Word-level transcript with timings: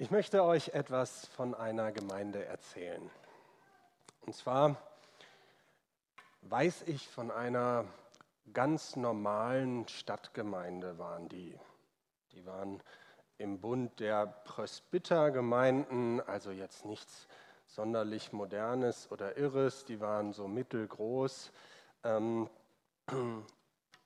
Ich 0.00 0.10
möchte 0.10 0.42
euch 0.42 0.68
etwas 0.68 1.26
von 1.26 1.54
einer 1.54 1.92
Gemeinde 1.92 2.46
erzählen. 2.46 3.10
Und 4.22 4.34
zwar 4.34 4.80
weiß 6.40 6.84
ich 6.86 7.06
von 7.06 7.30
einer 7.30 7.84
ganz 8.54 8.96
normalen 8.96 9.86
Stadtgemeinde 9.88 10.96
waren 10.96 11.28
die. 11.28 11.54
Die 12.32 12.46
waren 12.46 12.82
im 13.36 13.60
Bund 13.60 14.00
der 14.00 14.26
Presbytergemeinden, 14.26 16.26
also 16.26 16.50
jetzt 16.50 16.86
nichts 16.86 17.28
sonderlich 17.66 18.32
Modernes 18.32 19.12
oder 19.12 19.36
Irres, 19.36 19.84
die 19.84 20.00
waren 20.00 20.32
so 20.32 20.48
mittelgroß. 20.48 21.52
Ähm, 22.04 22.48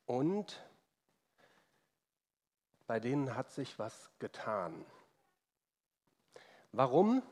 und 0.06 0.60
bei 2.88 2.98
denen 2.98 3.36
hat 3.36 3.52
sich 3.52 3.78
was 3.78 4.10
getan. 4.18 4.84
Warum? 6.76 7.22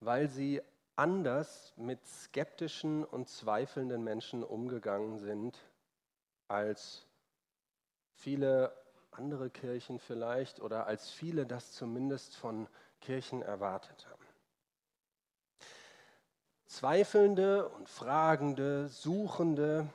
Weil 0.00 0.28
sie 0.28 0.60
anders 0.96 1.72
mit 1.76 2.04
skeptischen 2.04 3.04
und 3.04 3.28
zweifelnden 3.28 4.02
Menschen 4.02 4.42
umgegangen 4.42 5.20
sind 5.20 5.56
als 6.48 7.06
viele 8.14 8.76
andere 9.12 9.48
Kirchen 9.48 10.00
vielleicht 10.00 10.58
oder 10.60 10.88
als 10.88 11.08
viele 11.08 11.46
das 11.46 11.70
zumindest 11.70 12.34
von 12.34 12.66
Kirchen 13.00 13.42
erwartet 13.42 14.08
haben. 14.10 14.26
Zweifelnde 16.66 17.68
und 17.68 17.88
Fragende, 17.88 18.88
Suchende, 18.88 19.88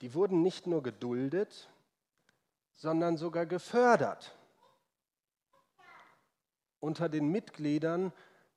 die 0.00 0.14
wurden 0.14 0.42
nicht 0.42 0.68
nur 0.68 0.84
geduldet, 0.84 1.68
sondern 2.76 3.16
sogar 3.16 3.46
gefördert 3.46 4.35
unter 6.80 7.08
den 7.08 7.30
Mitgliedern, 7.30 8.12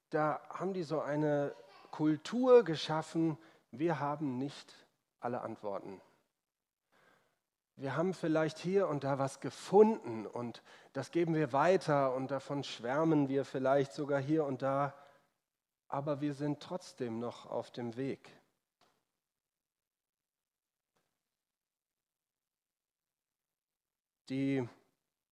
da 0.09 0.41
haben 0.50 0.73
die 0.73 0.84
so 0.84 1.00
eine 1.02 1.56
Kultur 1.92 2.64
geschaffen, 2.64 3.38
wir 3.72 4.00
haben 4.00 4.38
nicht 4.38 4.73
alle 5.20 5.42
Antworten. 5.42 6.02
Wir 7.76 7.95
haben 7.95 8.14
vielleicht 8.14 8.58
hier 8.58 8.89
und 8.89 9.06
da 9.06 9.20
was 9.20 9.39
gefunden 9.39 10.28
und 10.28 10.61
das 10.92 11.11
geben 11.11 11.34
wir 11.34 11.53
weiter 11.53 12.14
und 12.14 12.30
davon 12.30 12.64
schwärmen 12.66 13.30
wir 13.30 13.45
vielleicht 13.45 13.94
sogar 13.94 14.20
hier 14.20 14.44
und 14.44 14.61
da, 14.61 14.94
aber 15.88 16.20
wir 16.20 16.33
sind 16.33 16.61
trotzdem 16.61 17.20
noch 17.20 17.45
auf 17.45 17.72
dem 17.72 17.95
Weg. 17.95 18.30
Die, 24.28 24.67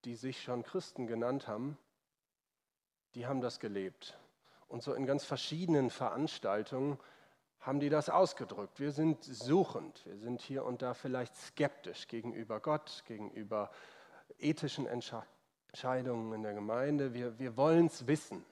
die 0.05 0.15
sich 0.15 0.41
schon 0.41 0.63
Christen 0.63 1.05
genannt 1.05 1.49
haben, 1.49 1.77
die 3.15 3.27
haben 3.27 3.41
das 3.41 3.59
gelebt. 3.59 4.17
Und 4.67 4.83
so 4.83 4.93
in 4.93 5.05
ganz 5.05 5.23
verschiedenen 5.23 5.89
Veranstaltungen 5.89 6.99
haben 7.59 7.79
die 7.79 7.89
das 7.89 8.09
ausgedrückt. 8.09 8.79
Wir 8.79 8.91
sind 8.91 9.23
suchend, 9.23 10.05
wir 10.05 10.17
sind 10.17 10.41
hier 10.41 10.65
und 10.65 10.81
da 10.81 10.93
vielleicht 10.93 11.35
skeptisch 11.35 12.07
gegenüber 12.07 12.59
Gott, 12.59 13.03
gegenüber 13.07 13.71
ethischen 14.39 14.87
Entscheidungen 14.87 16.33
in 16.33 16.43
der 16.43 16.53
Gemeinde. 16.53 17.13
Wir, 17.13 17.39
wir 17.39 17.57
wollen 17.57 17.87
es 17.87 18.07
wissen. 18.07 18.45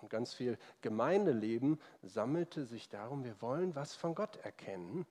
Und 0.00 0.10
ganz 0.10 0.34
viel 0.34 0.58
Gemeindeleben 0.80 1.80
sammelte 2.02 2.64
sich 2.64 2.88
darum, 2.88 3.24
wir 3.24 3.40
wollen 3.40 3.74
was 3.76 3.94
von 3.94 4.14
Gott 4.14 4.36
erkennen. 4.36 5.06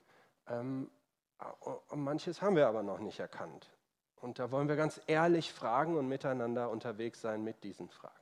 Ähm, 0.48 0.92
und 1.90 2.04
manches 2.04 2.42
haben 2.42 2.56
wir 2.56 2.68
aber 2.68 2.84
noch 2.84 3.00
nicht 3.00 3.20
erkannt. 3.20 3.72
Und 4.18 4.38
da 4.38 4.52
wollen 4.52 4.68
wir 4.68 4.76
ganz 4.76 5.02
ehrlich 5.08 5.52
fragen 5.52 5.98
und 5.98 6.08
miteinander 6.08 6.70
unterwegs 6.70 7.22
sein 7.22 7.44
mit 7.44 7.64
diesen 7.64 7.90
Fragen. 7.90 8.21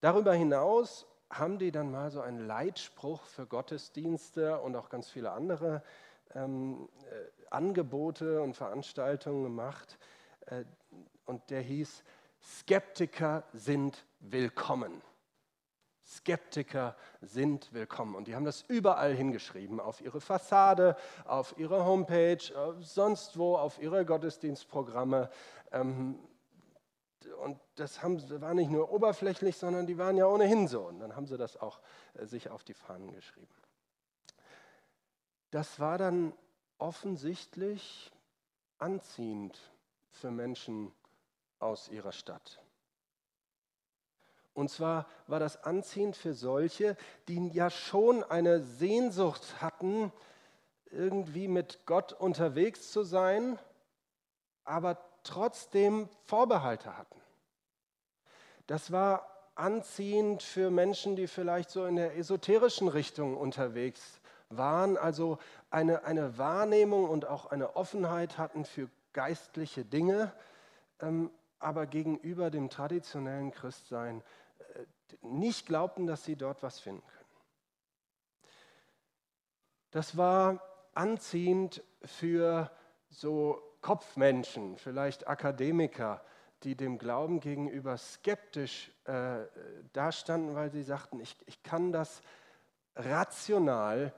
Darüber 0.00 0.32
hinaus 0.32 1.06
haben 1.30 1.58
die 1.58 1.72
dann 1.72 1.90
mal 1.90 2.10
so 2.10 2.20
einen 2.20 2.46
Leitspruch 2.46 3.24
für 3.24 3.46
Gottesdienste 3.46 4.60
und 4.60 4.76
auch 4.76 4.88
ganz 4.88 5.10
viele 5.10 5.32
andere 5.32 5.82
ähm, 6.34 6.88
äh, 7.04 7.46
Angebote 7.50 8.40
und 8.40 8.54
Veranstaltungen 8.54 9.42
gemacht. 9.42 9.98
Äh, 10.46 10.64
und 11.26 11.50
der 11.50 11.60
hieß, 11.60 12.04
Skeptiker 12.40 13.42
sind 13.52 14.06
willkommen. 14.20 15.02
Skeptiker 16.06 16.96
sind 17.20 17.72
willkommen. 17.74 18.14
Und 18.14 18.28
die 18.28 18.34
haben 18.34 18.46
das 18.46 18.62
überall 18.62 19.12
hingeschrieben, 19.14 19.78
auf 19.78 20.00
ihre 20.00 20.20
Fassade, 20.20 20.96
auf 21.26 21.58
ihre 21.58 21.84
Homepage, 21.84 22.38
sonst 22.80 23.36
wo, 23.36 23.56
auf 23.56 23.78
ihre 23.82 24.06
Gottesdienstprogramme. 24.06 25.28
Ähm, 25.72 26.18
und 27.42 27.58
das 27.76 28.02
haben, 28.02 28.18
war 28.40 28.54
nicht 28.54 28.70
nur 28.70 28.90
oberflächlich, 28.90 29.56
sondern 29.56 29.86
die 29.86 29.98
waren 29.98 30.16
ja 30.16 30.26
ohnehin 30.26 30.68
so. 30.68 30.82
Und 30.82 31.00
dann 31.00 31.16
haben 31.16 31.26
sie 31.26 31.36
das 31.36 31.56
auch 31.56 31.80
äh, 32.14 32.26
sich 32.26 32.50
auf 32.50 32.64
die 32.64 32.74
Fahnen 32.74 33.12
geschrieben. 33.12 33.54
Das 35.50 35.80
war 35.80 35.98
dann 35.98 36.32
offensichtlich 36.78 38.12
anziehend 38.78 39.58
für 40.10 40.30
Menschen 40.30 40.92
aus 41.58 41.88
ihrer 41.88 42.12
Stadt. 42.12 42.62
Und 44.54 44.70
zwar 44.70 45.06
war 45.28 45.38
das 45.38 45.62
anziehend 45.62 46.16
für 46.16 46.34
solche, 46.34 46.96
die 47.28 47.48
ja 47.48 47.70
schon 47.70 48.24
eine 48.24 48.60
Sehnsucht 48.60 49.62
hatten, 49.62 50.12
irgendwie 50.90 51.48
mit 51.48 51.86
Gott 51.86 52.12
unterwegs 52.12 52.90
zu 52.90 53.04
sein, 53.04 53.58
aber 54.64 54.98
trotzdem 55.22 56.08
Vorbehalte 56.24 56.96
hatten. 56.96 57.17
Das 58.68 58.92
war 58.92 59.26
anziehend 59.54 60.42
für 60.42 60.70
Menschen, 60.70 61.16
die 61.16 61.26
vielleicht 61.26 61.70
so 61.70 61.86
in 61.86 61.96
der 61.96 62.16
esoterischen 62.16 62.86
Richtung 62.86 63.36
unterwegs 63.36 64.20
waren, 64.50 64.98
also 64.98 65.38
eine, 65.70 66.04
eine 66.04 66.36
Wahrnehmung 66.36 67.08
und 67.08 67.26
auch 67.26 67.46
eine 67.46 67.76
Offenheit 67.76 68.36
hatten 68.36 68.66
für 68.66 68.90
geistliche 69.14 69.86
Dinge, 69.86 70.32
ähm, 71.00 71.30
aber 71.58 71.86
gegenüber 71.86 72.50
dem 72.50 72.68
traditionellen 72.68 73.52
Christsein 73.52 74.22
äh, 74.74 74.84
nicht 75.22 75.66
glaubten, 75.66 76.06
dass 76.06 76.24
sie 76.24 76.36
dort 76.36 76.62
was 76.62 76.78
finden 76.78 77.06
können. 77.06 77.24
Das 79.92 80.18
war 80.18 80.62
anziehend 80.92 81.82
für 82.04 82.70
so 83.08 83.62
Kopfmenschen, 83.80 84.76
vielleicht 84.76 85.26
Akademiker, 85.26 86.22
die 86.64 86.74
dem 86.74 86.98
Glauben 86.98 87.40
gegenüber 87.40 87.96
skeptisch 87.96 88.90
äh, 89.04 89.40
dastanden, 89.92 90.54
weil 90.54 90.70
sie 90.70 90.82
sagten, 90.82 91.20
ich, 91.20 91.36
ich 91.46 91.62
kann 91.62 91.92
das 91.92 92.20
rational 92.96 94.12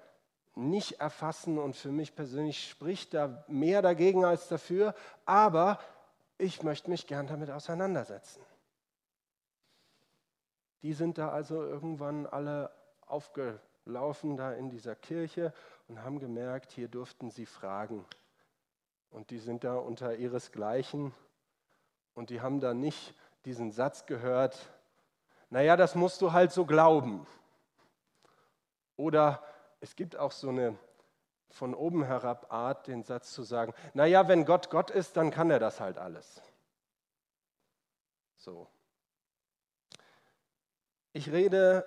nicht 0.55 1.01
erfassen 1.01 1.59
und 1.59 1.77
für 1.77 1.91
mich 1.91 2.15
persönlich 2.15 2.69
spricht 2.69 3.15
da 3.15 3.45
mehr 3.47 3.83
dagegen 3.83 4.25
als 4.25 4.49
dafür, 4.49 4.95
aber 5.27 5.79
ich 6.39 6.63
möchte 6.63 6.91
mich 6.91 7.07
gern 7.07 7.27
damit 7.27 7.51
auseinandersetzen. 7.51 8.43
Die 10.83 10.95
sind 10.95 11.19
da 11.19 11.29
also 11.29 11.63
irgendwann 11.63 12.27
alle 12.27 12.71
aufgelaufen 13.07 14.37
da 14.37 14.53
in 14.55 14.71
dieser 14.71 14.97
Kirche 14.97 15.53
und 15.89 16.03
haben 16.03 16.19
gemerkt, 16.19 16.73
hier 16.73 16.89
durften 16.89 17.31
sie 17.31 17.47
fragen. 17.47 18.05
Und 19.11 19.31
die 19.31 19.39
sind 19.39 19.65
da 19.65 19.75
unter 19.75 20.17
ihresgleichen 20.17 21.13
und 22.15 22.31
die 22.31 22.41
haben 22.41 22.61
da 22.61 22.75
nicht 22.75 23.15
diesen 23.45 23.73
Satz 23.73 24.07
gehört, 24.07 24.59
naja, 25.49 25.77
das 25.77 25.95
musst 25.95 26.21
du 26.23 26.33
halt 26.33 26.53
so 26.53 26.65
glauben. 26.65 27.27
Oder 28.97 29.43
es 29.81 29.97
gibt 29.97 30.17
auch 30.17 30.33
so 30.33 30.51
eine 30.51 30.79
von 31.49 31.75
oben 31.75 32.05
herab 32.05 32.53
Art, 32.53 32.87
den 32.87 33.03
Satz 33.03 33.33
zu 33.33 33.43
sagen, 33.43 33.75
naja, 33.95 34.29
wenn 34.29 34.45
Gott 34.45 34.71
Gott 34.71 34.91
ist, 34.91 35.17
dann 35.17 35.31
kann 35.31 35.51
er 35.51 35.59
das 35.59 35.81
halt 35.81 35.99
alles. 35.99 36.41
So. 38.37 38.69
Ich 41.13 41.33
rede 41.33 41.85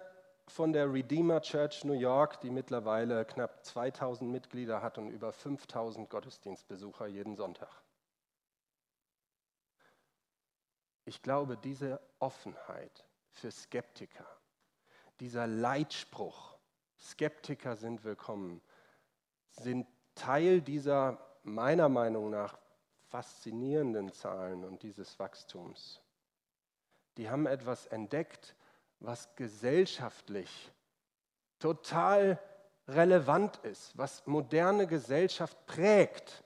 von 0.48 0.74
der 0.74 0.92
Redeemer 0.92 1.42
Church 1.42 1.86
New 1.86 1.94
York, 1.94 2.42
die 2.42 2.50
mittlerweile 2.50 3.24
knapp 3.26 3.64
2000 3.64 4.30
Mitglieder 4.30 4.82
hat 4.82 4.98
und 4.98 5.10
über 5.10 5.32
5000 5.32 6.10
Gottesdienstbesucher 6.10 7.08
jeden 7.08 7.36
Sonntag. 7.36 7.83
Ich 11.06 11.22
glaube, 11.22 11.58
diese 11.58 12.00
Offenheit 12.20 13.06
für 13.32 13.52
Skeptiker, 13.52 14.26
dieser 15.20 15.48
Leitspruch, 15.48 16.58
Skeptiker 17.00 17.76
sind 17.76 18.04
willkommen, 18.04 18.62
sind 19.52 19.88
Teil 20.16 20.62
dieser 20.62 21.20
meiner 21.44 21.90
Meinung 21.90 22.30
nach 22.30 22.58
faszinierenden 23.10 24.12
Zahlen 24.12 24.64
und 24.64 24.82
dieses 24.84 25.20
Wachstums. 25.20 26.02
Die 27.18 27.30
haben 27.30 27.46
etwas 27.46 27.86
entdeckt, 27.88 28.56
was 29.00 29.36
gesellschaftlich 29.36 30.72
total 31.60 32.40
relevant 32.88 33.58
ist, 33.58 33.98
was 33.98 34.26
moderne 34.26 34.88
Gesellschaft 34.88 35.66
prägt. 35.66 36.44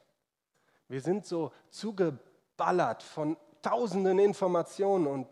Wir 0.87 1.01
sind 1.01 1.25
so 1.25 1.51
zugeballert 1.69 3.03
von 3.03 3.37
tausenden 3.67 4.19
Informationen 4.19 5.07
und 5.07 5.27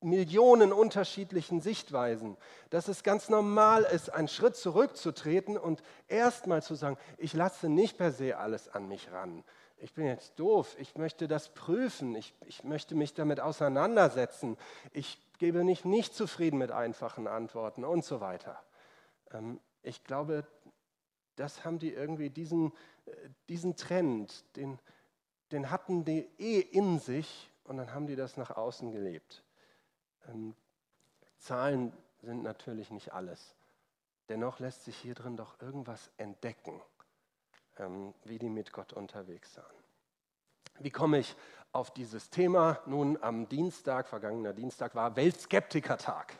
Millionen 0.00 0.72
unterschiedlichen 0.72 1.60
Sichtweisen, 1.60 2.36
dass 2.70 2.88
es 2.88 3.02
ganz 3.02 3.28
normal 3.28 3.82
ist, 3.84 4.10
einen 4.10 4.28
Schritt 4.28 4.56
zurückzutreten 4.56 5.56
und 5.58 5.82
erstmal 6.06 6.62
zu 6.62 6.74
sagen, 6.74 6.96
ich 7.18 7.32
lasse 7.32 7.68
nicht 7.68 7.98
per 7.98 8.12
se 8.12 8.36
alles 8.36 8.68
an 8.68 8.88
mich 8.88 9.10
ran. 9.10 9.42
Ich 9.78 9.92
bin 9.92 10.06
jetzt 10.06 10.38
doof, 10.38 10.74
ich 10.78 10.96
möchte 10.96 11.28
das 11.28 11.52
prüfen, 11.52 12.14
ich, 12.14 12.34
ich 12.46 12.64
möchte 12.64 12.94
mich 12.94 13.14
damit 13.14 13.40
auseinandersetzen, 13.40 14.56
ich 14.92 15.18
gebe 15.38 15.64
mich 15.64 15.84
nicht 15.84 16.14
zufrieden 16.14 16.58
mit 16.58 16.70
einfachen 16.70 17.26
Antworten 17.26 17.84
und 17.84 18.04
so 18.04 18.20
weiter. 18.20 18.62
Ähm, 19.32 19.60
ich 19.82 20.02
glaube, 20.04 20.46
das 21.36 21.64
haben 21.64 21.78
die 21.78 21.92
irgendwie, 21.92 22.30
diesen, 22.30 22.72
äh, 23.04 23.10
diesen 23.48 23.76
Trend, 23.76 24.44
den, 24.56 24.78
den 25.52 25.70
hatten 25.70 26.04
die 26.04 26.28
eh 26.38 26.60
in 26.60 26.98
sich 26.98 27.50
und 27.66 27.76
dann 27.76 27.92
haben 27.92 28.06
die 28.06 28.16
das 28.16 28.36
nach 28.36 28.50
außen 28.50 28.92
gelebt. 28.92 29.42
Ähm, 30.28 30.54
Zahlen 31.38 31.92
sind 32.22 32.42
natürlich 32.42 32.90
nicht 32.90 33.12
alles. 33.12 33.54
Dennoch 34.28 34.58
lässt 34.58 34.84
sich 34.84 34.96
hier 34.96 35.14
drin 35.14 35.36
doch 35.36 35.60
irgendwas 35.60 36.10
entdecken, 36.16 36.80
ähm, 37.78 38.14
wie 38.24 38.38
die 38.38 38.48
mit 38.48 38.72
Gott 38.72 38.92
unterwegs 38.92 39.56
waren. 39.56 39.76
Wie 40.78 40.90
komme 40.90 41.18
ich 41.18 41.36
auf 41.72 41.90
dieses 41.92 42.30
Thema? 42.30 42.80
Nun, 42.86 43.22
am 43.22 43.48
Dienstag, 43.48 44.08
vergangener 44.08 44.52
Dienstag, 44.52 44.94
war 44.94 45.16
Weltskeptikertag. 45.16 46.34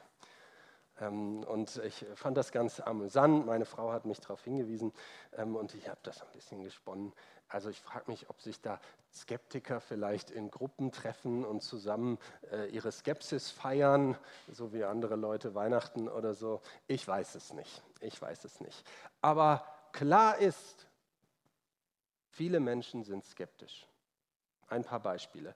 Ähm, 1.01 1.45
und 1.45 1.77
ich 1.85 2.05
fand 2.15 2.37
das 2.37 2.53
ganz 2.53 2.81
amüsant. 2.81 3.47
Meine 3.47 3.67
Frau 3.67 3.93
hat 3.93 4.05
mich 4.05 4.21
darauf 4.21 4.43
hingewiesen 4.45 4.93
ähm, 5.37 5.57
und 5.57 5.75
ich 5.75 5.89
habe 5.89 6.01
das 6.03 6.23
ein 6.23 6.33
bisschen 6.33 6.63
gesponnen. 6.63 7.13
Also 7.49 7.71
ich 7.71 7.81
frage 7.81 8.11
mich, 8.11 8.29
ob 8.29 8.41
sich 8.41 8.61
da 8.61 8.81
Skeptiker 9.15 9.81
vielleicht 9.81 10.31
in 10.31 10.51
Gruppen 10.51 10.91
treffen 10.93 11.45
und 11.45 11.63
zusammen 11.63 12.19
äh, 12.51 12.67
ihre 12.69 12.91
Skepsis 12.91 13.51
feiern, 13.51 14.19
so 14.53 14.73
wie 14.73 14.85
andere 14.85 15.17
Leute 15.17 15.55
Weihnachten 15.55 16.09
oder 16.09 16.35
so. 16.35 16.61
Ich 16.87 17.07
weiß 17.07 17.35
es 17.37 17.53
nicht. 17.53 17.83
Ich 18.01 18.21
weiß 18.21 18.45
es 18.45 18.61
nicht. 18.61 18.85
Aber 19.23 19.65
klar 19.93 20.39
ist, 20.39 20.87
viele 22.31 22.61
Menschen 22.61 23.05
sind 23.05 23.25
skeptisch. 23.25 23.87
Ein 24.69 24.85
paar 24.85 25.01
Beispiele. 25.01 25.55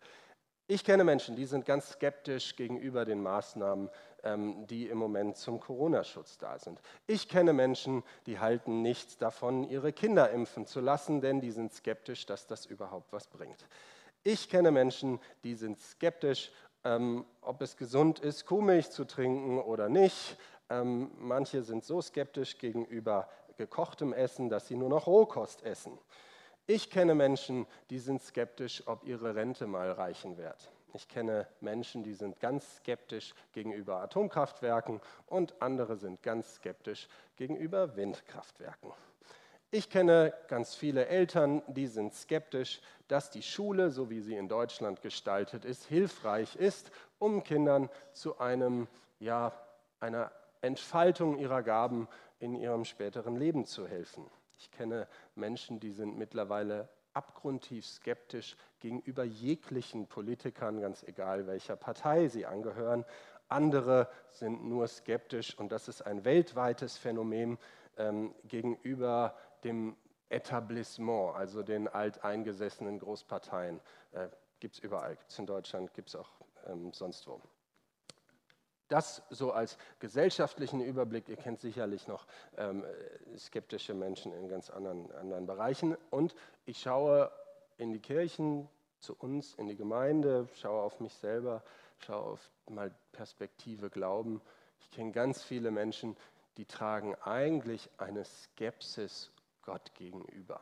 Ich 0.68 0.84
kenne 0.84 1.02
Menschen, 1.02 1.34
die 1.34 1.46
sind 1.46 1.66
ganz 1.66 1.90
skeptisch 1.90 2.54
gegenüber 2.54 3.04
den 3.04 3.20
Maßnahmen, 3.20 3.90
die 4.22 4.88
im 4.88 4.98
Moment 4.98 5.36
zum 5.36 5.60
Corona-Schutz 5.60 6.36
da 6.38 6.58
sind. 6.58 6.80
Ich 7.06 7.28
kenne 7.28 7.52
Menschen, 7.52 8.02
die 8.26 8.38
halten 8.38 8.82
nichts 8.82 9.16
davon, 9.16 9.64
ihre 9.64 9.92
Kinder 9.92 10.30
impfen 10.30 10.66
zu 10.66 10.80
lassen, 10.80 11.20
denn 11.20 11.40
die 11.40 11.50
sind 11.50 11.72
skeptisch, 11.72 12.26
dass 12.26 12.46
das 12.46 12.66
überhaupt 12.66 13.12
was 13.12 13.26
bringt. 13.28 13.66
Ich 14.22 14.50
kenne 14.50 14.70
Menschen, 14.70 15.18
die 15.44 15.54
sind 15.54 15.78
skeptisch, 15.80 16.52
ähm, 16.84 17.24
ob 17.40 17.62
es 17.62 17.76
gesund 17.76 18.18
ist, 18.18 18.44
Kuhmilch 18.46 18.90
zu 18.90 19.06
trinken 19.06 19.58
oder 19.58 19.88
nicht. 19.88 20.36
Ähm, 20.68 21.10
manche 21.18 21.62
sind 21.62 21.84
so 21.84 22.02
skeptisch 22.02 22.58
gegenüber 22.58 23.28
gekochtem 23.56 24.12
Essen, 24.12 24.48
dass 24.48 24.68
sie 24.68 24.76
nur 24.76 24.88
noch 24.88 25.06
Rohkost 25.06 25.62
essen. 25.64 25.98
Ich 26.66 26.90
kenne 26.90 27.14
Menschen, 27.14 27.66
die 27.90 27.98
sind 27.98 28.22
skeptisch, 28.22 28.82
ob 28.86 29.04
ihre 29.04 29.34
Rente 29.34 29.66
mal 29.66 29.90
reichen 29.90 30.36
wird. 30.36 30.70
Ich 30.92 31.08
kenne 31.08 31.46
Menschen, 31.60 32.02
die 32.02 32.14
sind 32.14 32.40
ganz 32.40 32.76
skeptisch 32.76 33.34
gegenüber 33.52 33.96
Atomkraftwerken 34.00 35.00
und 35.26 35.60
andere 35.60 35.96
sind 35.96 36.22
ganz 36.22 36.56
skeptisch 36.56 37.08
gegenüber 37.36 37.96
Windkraftwerken. 37.96 38.92
Ich 39.72 39.88
kenne 39.88 40.34
ganz 40.48 40.74
viele 40.74 41.06
Eltern, 41.06 41.62
die 41.68 41.86
sind 41.86 42.12
skeptisch, 42.12 42.80
dass 43.06 43.30
die 43.30 43.42
Schule, 43.42 43.90
so 43.90 44.10
wie 44.10 44.20
sie 44.20 44.36
in 44.36 44.48
Deutschland 44.48 45.00
gestaltet 45.00 45.64
ist, 45.64 45.84
hilfreich 45.84 46.56
ist, 46.56 46.90
um 47.20 47.44
Kindern 47.44 47.88
zu 48.12 48.38
einem, 48.40 48.88
ja, 49.20 49.52
einer 50.00 50.32
Entfaltung 50.60 51.38
ihrer 51.38 51.62
Gaben 51.62 52.08
in 52.40 52.56
ihrem 52.56 52.84
späteren 52.84 53.36
Leben 53.36 53.64
zu 53.64 53.86
helfen. 53.86 54.26
Ich 54.58 54.72
kenne 54.72 55.06
Menschen, 55.36 55.78
die 55.78 55.92
sind 55.92 56.18
mittlerweile 56.18 56.88
abgrundtief 57.14 57.86
skeptisch 57.86 58.56
gegenüber 58.78 59.24
jeglichen 59.24 60.06
Politikern, 60.06 60.80
ganz 60.80 61.02
egal 61.02 61.46
welcher 61.46 61.76
Partei 61.76 62.28
sie 62.28 62.46
angehören. 62.46 63.04
Andere 63.48 64.08
sind 64.30 64.64
nur 64.64 64.86
skeptisch, 64.86 65.58
und 65.58 65.72
das 65.72 65.88
ist 65.88 66.02
ein 66.02 66.24
weltweites 66.24 66.96
Phänomen, 66.96 67.58
ähm, 67.96 68.34
gegenüber 68.44 69.36
dem 69.64 69.96
Etablissement, 70.28 71.34
also 71.34 71.62
den 71.62 71.88
alteingesessenen 71.88 72.98
Großparteien. 73.00 73.80
Äh, 74.12 74.28
gibt 74.60 74.76
es 74.76 74.80
überall, 74.80 75.16
gibt 75.16 75.30
es 75.30 75.38
in 75.38 75.46
Deutschland, 75.46 75.92
gibt 75.94 76.08
es 76.10 76.16
auch 76.16 76.30
ähm, 76.66 76.92
sonst 76.92 77.26
wo. 77.26 77.40
Das 78.90 79.22
so 79.30 79.52
als 79.52 79.78
gesellschaftlichen 80.00 80.80
Überblick. 80.80 81.28
Ihr 81.28 81.36
kennt 81.36 81.60
sicherlich 81.60 82.08
noch 82.08 82.26
ähm, 82.56 82.84
skeptische 83.38 83.94
Menschen 83.94 84.32
in 84.32 84.48
ganz 84.48 84.68
anderen, 84.68 85.12
anderen 85.12 85.46
Bereichen. 85.46 85.96
Und 86.10 86.34
ich 86.66 86.80
schaue 86.80 87.30
in 87.78 87.92
die 87.92 88.00
Kirchen, 88.00 88.68
zu 88.98 89.14
uns, 89.16 89.54
in 89.54 89.68
die 89.68 89.76
Gemeinde, 89.76 90.48
schaue 90.54 90.82
auf 90.82 91.00
mich 91.00 91.14
selber, 91.14 91.62
schaue 91.98 92.32
auf 92.32 92.50
mal 92.68 92.94
Perspektive 93.12 93.90
Glauben. 93.90 94.40
Ich 94.80 94.90
kenne 94.90 95.12
ganz 95.12 95.42
viele 95.42 95.70
Menschen, 95.70 96.16
die 96.56 96.66
tragen 96.66 97.14
eigentlich 97.22 97.88
eine 97.96 98.24
Skepsis 98.24 99.30
Gott 99.62 99.94
gegenüber. 99.94 100.60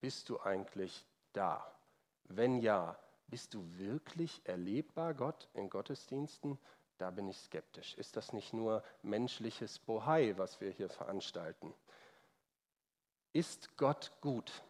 Bist 0.00 0.28
du 0.28 0.40
eigentlich 0.40 1.06
da? 1.34 1.70
Wenn 2.24 2.58
ja, 2.58 2.98
bist 3.28 3.54
du 3.54 3.62
wirklich 3.76 4.40
erlebbar 4.44 5.14
Gott 5.14 5.48
in 5.54 5.70
Gottesdiensten? 5.70 6.58
Da 6.98 7.10
bin 7.10 7.28
ich 7.28 7.38
skeptisch. 7.38 7.94
Ist 7.94 8.16
das 8.16 8.32
nicht 8.32 8.52
nur 8.52 8.82
menschliches 9.02 9.78
Bohai, 9.78 10.34
was 10.36 10.60
wir 10.60 10.70
hier 10.70 10.88
veranstalten? 10.88 11.74
Ist 13.32 13.76
Gott 13.76 14.12
gut? 14.20 14.62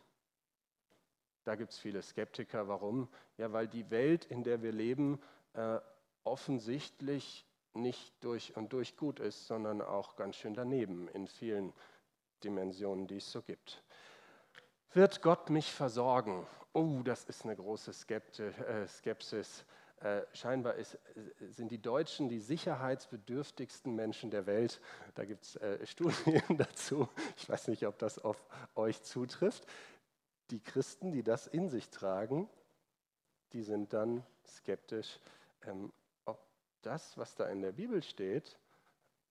Da 1.45 1.55
gibt 1.55 1.73
es 1.73 1.79
viele 1.79 2.01
Skeptiker. 2.01 2.67
Warum? 2.69 3.09
Ja, 3.37 3.53
weil 3.53 3.69
die 3.69 3.91
Welt, 3.91 4.25
in 4.25 4.43
der 4.43 4.63
wir 4.63 4.73
leben, 4.73 5.21
äh, 5.53 5.79
offensichtlich 6.25 7.47
nicht 7.75 8.15
durch 8.25 8.57
und 8.57 8.73
durch 8.73 8.97
gut 8.97 9.21
ist, 9.21 9.47
sondern 9.47 9.83
auch 9.83 10.17
ganz 10.17 10.37
schön 10.37 10.55
daneben 10.55 11.09
in 11.09 11.27
vielen 11.27 11.75
Dimensionen, 12.43 13.07
die 13.07 13.17
es 13.17 13.31
so 13.31 13.43
gibt. 13.43 13.83
Wird 14.93 15.23
Gott 15.23 15.51
mich 15.51 15.73
versorgen? 15.73 16.47
Oh, 16.73 17.03
das 17.05 17.25
ist 17.25 17.45
eine 17.45 17.57
große 17.57 17.91
äh, 17.91 18.87
Skepsis. 18.87 19.65
Äh, 20.05 20.27
scheinbar 20.35 20.75
ist, 20.75 20.99
sind 21.41 21.71
die 21.71 21.81
Deutschen 21.81 22.29
die 22.29 22.39
sicherheitsbedürftigsten 22.39 23.95
Menschen 23.95 24.31
der 24.31 24.45
Welt. 24.45 24.79
Da 25.15 25.25
gibt 25.25 25.45
es 25.45 25.57
äh, 25.57 25.87
Studien 25.87 26.43
dazu. 26.59 27.09
Ich 27.39 27.49
weiß 27.49 27.69
nicht, 27.69 27.87
ob 27.87 27.99
das 27.99 28.19
auf 28.19 28.45
euch 28.75 29.03
zutrifft. 29.03 29.67
Die 30.51 30.61
Christen, 30.61 31.11
die 31.11 31.23
das 31.23 31.47
in 31.47 31.71
sich 31.71 31.89
tragen, 31.89 32.51
die 33.55 33.63
sind 33.63 33.95
dann 33.95 34.23
skeptisch, 34.47 35.21
ähm, 35.63 35.91
ob 36.27 36.39
das, 36.83 37.17
was 37.17 37.35
da 37.35 37.49
in 37.49 37.63
der 37.63 37.73
Bibel 37.73 38.03
steht, 38.03 38.59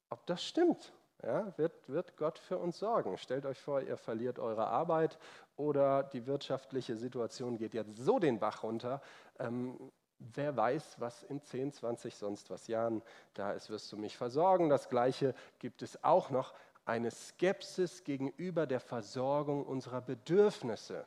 ob 0.10 0.26
das 0.26 0.44
stimmt. 0.44 0.92
Ja, 1.22 1.56
wird, 1.56 1.88
wird 1.88 2.18
Gott 2.18 2.40
für 2.40 2.58
uns 2.58 2.80
sorgen? 2.80 3.20
Stellt 3.20 3.46
euch 3.46 3.62
vor, 3.62 3.82
ihr 3.82 3.96
verliert 3.96 4.40
eure 4.40 4.66
Arbeit 4.66 5.20
oder 5.56 6.02
die 6.02 6.26
wirtschaftliche 6.26 6.98
Situation 6.98 7.58
geht 7.58 7.76
jetzt 7.76 7.96
so 7.96 8.18
den 8.18 8.40
Bach 8.40 8.64
runter. 8.64 9.04
Ähm, 9.38 9.92
wer 10.34 10.56
weiß, 10.56 11.00
was 11.00 11.24
in 11.24 11.42
10, 11.42 11.74
20, 11.74 12.16
sonst 12.16 12.50
was 12.50 12.68
Jahren 12.68 13.02
da 13.34 13.52
ist, 13.52 13.70
wirst 13.70 13.92
du 13.92 13.98
mich 13.98 14.18
versorgen. 14.18 14.70
Das 14.70 14.90
Gleiche 14.90 15.34
gibt 15.60 15.82
es 15.82 16.04
auch 16.04 16.30
noch, 16.30 16.54
eine 16.86 17.12
Skepsis 17.12 18.04
gegenüber 18.04 18.68
der 18.68 18.80
Versorgung 18.80 19.66
unserer 19.66 20.02
Bedürfnisse. 20.02 21.06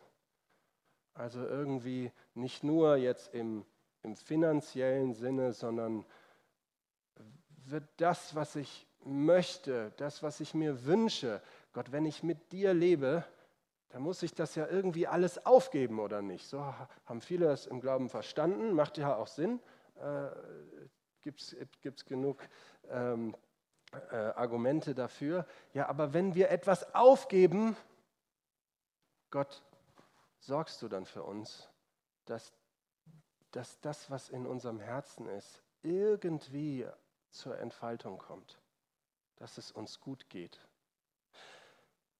Also 1.13 1.47
irgendwie 1.47 2.13
nicht 2.35 2.65
nur 2.65 2.97
jetzt 2.97 3.35
im, 3.35 3.65
im 4.03 4.17
finanziellen 4.17 5.15
Sinne, 5.15 5.53
sondern 5.53 6.05
wird 7.65 7.89
das, 7.99 8.35
was 8.35 8.57
ich 8.57 8.87
möchte, 9.05 9.93
das, 9.97 10.23
was 10.23 10.41
ich 10.41 10.55
mir 10.55 10.85
wünsche, 10.85 11.43
Gott, 11.73 11.93
wenn 11.93 12.07
ich 12.07 12.23
mit 12.23 12.53
dir 12.53 12.73
lebe, 12.73 13.25
dann 13.97 14.03
muss 14.03 14.23
ich 14.23 14.35
das 14.35 14.55
ja 14.57 14.67
irgendwie 14.67 15.07
alles 15.07 15.47
aufgeben 15.47 16.00
oder 16.00 16.21
nicht. 16.21 16.47
So 16.47 16.62
haben 17.07 17.23
viele 17.23 17.47
das 17.47 17.65
im 17.65 17.81
Glauben 17.81 18.11
verstanden, 18.11 18.75
macht 18.75 18.99
ja 18.99 19.17
auch 19.17 19.26
Sinn. 19.26 19.59
Äh, 19.95 20.29
Gibt 21.23 21.41
es 21.41 22.05
genug 22.05 22.47
ähm, 22.91 23.35
äh, 24.11 24.17
Argumente 24.17 24.95
dafür. 24.95 25.47
Ja, 25.73 25.88
aber 25.88 26.12
wenn 26.12 26.35
wir 26.35 26.50
etwas 26.50 26.95
aufgeben, 26.95 27.75
Gott, 29.31 29.62
sorgst 30.41 30.83
du 30.83 30.88
dann 30.88 31.07
für 31.07 31.23
uns, 31.23 31.67
dass, 32.26 32.53
dass 33.50 33.81
das, 33.81 34.11
was 34.11 34.29
in 34.29 34.47
unserem 34.47 34.79
Herzen 34.79 35.26
ist, 35.26 35.62
irgendwie 35.81 36.87
zur 37.31 37.59
Entfaltung 37.59 38.19
kommt, 38.19 38.61
dass 39.37 39.57
es 39.57 39.73
uns 39.73 40.00
gut 40.00 40.29
geht. 40.29 40.66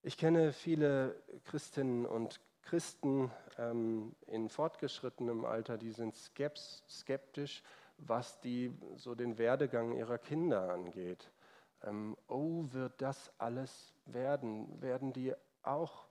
Ich 0.07 0.17
kenne 0.17 0.53
viele 0.53 1.21
Christinnen 1.47 2.07
und 2.07 2.39
Christen 2.63 3.29
ähm, 3.59 4.15
in 4.29 4.49
fortgeschrittenem 4.49 5.45
Alter, 5.45 5.79
die 5.79 5.91
sind 5.91 6.15
skeptisch, 6.15 7.65
was 7.99 8.41
die, 8.41 8.73
so 8.95 9.17
den 9.17 9.37
Werdegang 9.37 9.97
ihrer 9.97 10.19
Kinder 10.19 10.73
angeht. 10.73 11.29
Ähm, 11.83 12.17
oh, 12.29 12.67
wird 12.71 13.03
das 13.03 13.33
alles 13.39 13.93
werden? 14.05 14.81
Werden 14.81 15.13
die 15.13 15.35
auch, 15.65 16.07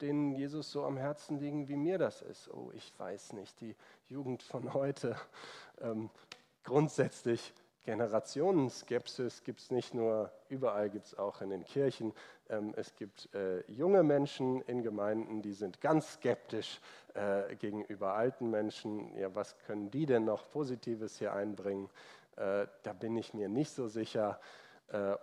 denen 0.00 0.32
Jesus 0.32 0.72
so 0.72 0.84
am 0.84 0.96
Herzen 0.96 1.38
liegen, 1.38 1.68
wie 1.68 1.76
mir 1.76 1.98
das 1.98 2.20
ist? 2.20 2.52
Oh, 2.52 2.72
ich 2.74 2.92
weiß 2.98 3.32
nicht. 3.34 3.60
Die 3.60 3.76
Jugend 4.08 4.42
von 4.42 4.74
heute 4.74 5.14
ähm, 5.80 6.10
grundsätzlich 6.64 7.54
Generationenskepsis 7.88 9.44
gibt 9.44 9.60
es 9.60 9.70
nicht 9.70 9.94
nur 9.94 10.30
überall, 10.50 10.90
gibt 10.90 11.06
es 11.06 11.18
auch 11.18 11.40
in 11.40 11.48
den 11.48 11.64
Kirchen. 11.64 12.12
Ähm, 12.50 12.74
es 12.76 12.94
gibt 12.94 13.34
äh, 13.34 13.60
junge 13.66 14.02
Menschen 14.02 14.60
in 14.66 14.82
Gemeinden, 14.82 15.40
die 15.40 15.54
sind 15.54 15.80
ganz 15.80 16.12
skeptisch 16.12 16.82
äh, 17.14 17.56
gegenüber 17.56 18.12
alten 18.12 18.50
Menschen. 18.50 19.16
Ja, 19.16 19.34
was 19.34 19.56
können 19.60 19.90
die 19.90 20.04
denn 20.04 20.26
noch 20.26 20.50
Positives 20.50 21.18
hier 21.18 21.32
einbringen? 21.32 21.88
Äh, 22.36 22.66
da 22.82 22.92
bin 22.92 23.16
ich 23.16 23.32
mir 23.32 23.48
nicht 23.48 23.70
so 23.70 23.88
sicher. 23.88 24.38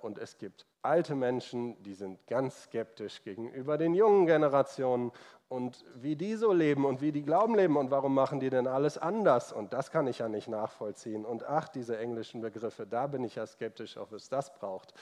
Und 0.03 0.19
es 0.19 0.37
gibt 0.37 0.67
alte 0.85 1.15
Menschen, 1.15 1.81
die 1.83 1.93
sind 1.93 2.25
ganz 2.27 2.63
skeptisch 2.63 3.23
gegenüber 3.23 3.77
den 3.77 3.93
jungen 3.93 4.25
Generationen 4.25 5.11
und 5.47 5.85
wie 5.95 6.15
die 6.15 6.35
so 6.35 6.51
leben 6.51 6.85
und 6.85 7.01
wie 7.01 7.11
die 7.11 7.23
Glauben 7.23 7.55
leben 7.55 7.77
und 7.77 7.91
warum 7.91 8.13
machen 8.13 8.39
die 8.39 8.49
denn 8.49 8.67
alles 8.67 8.97
anders 8.97 9.51
und 9.51 9.73
das 9.73 9.91
kann 9.91 10.07
ich 10.07 10.19
ja 10.19 10.29
nicht 10.29 10.47
nachvollziehen 10.47 11.25
und 11.25 11.43
ach, 11.43 11.67
diese 11.67 11.97
englischen 11.97 12.41
Begriffe, 12.41 12.87
da 12.87 13.07
bin 13.07 13.23
ich 13.23 13.35
ja 13.35 13.45
skeptisch, 13.45 13.97
ob 13.97 14.13
es 14.13 14.29
das 14.29 14.53
braucht 14.53 14.93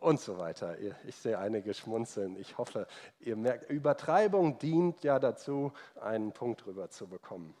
und 0.00 0.20
so 0.20 0.38
weiter. 0.38 0.76
Ich 1.06 1.16
sehe 1.16 1.38
einige 1.38 1.74
schmunzeln. 1.74 2.36
Ich 2.36 2.56
hoffe, 2.58 2.86
ihr 3.20 3.36
merkt, 3.36 3.70
Übertreibung 3.70 4.58
dient 4.58 5.02
ja 5.02 5.18
dazu, 5.18 5.72
einen 6.00 6.32
Punkt 6.32 6.66
rüber 6.66 6.88
zu 6.90 7.06
bekommen. 7.06 7.54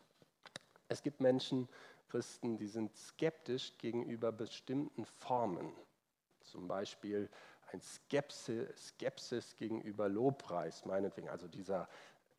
Es 0.88 1.02
gibt 1.02 1.20
Menschen, 1.20 1.68
Christen, 2.08 2.56
die 2.56 2.68
sind 2.68 2.96
skeptisch 2.96 3.76
gegenüber 3.78 4.30
bestimmten 4.30 5.04
Formen 5.04 5.72
zum 6.54 6.68
Beispiel 6.68 7.28
ein 7.72 7.80
Skepsis, 7.80 8.68
Skepsis 8.76 9.56
gegenüber 9.56 10.08
Lobpreis, 10.08 10.84
meinetwegen, 10.84 11.28
also 11.28 11.48
dieser, 11.48 11.88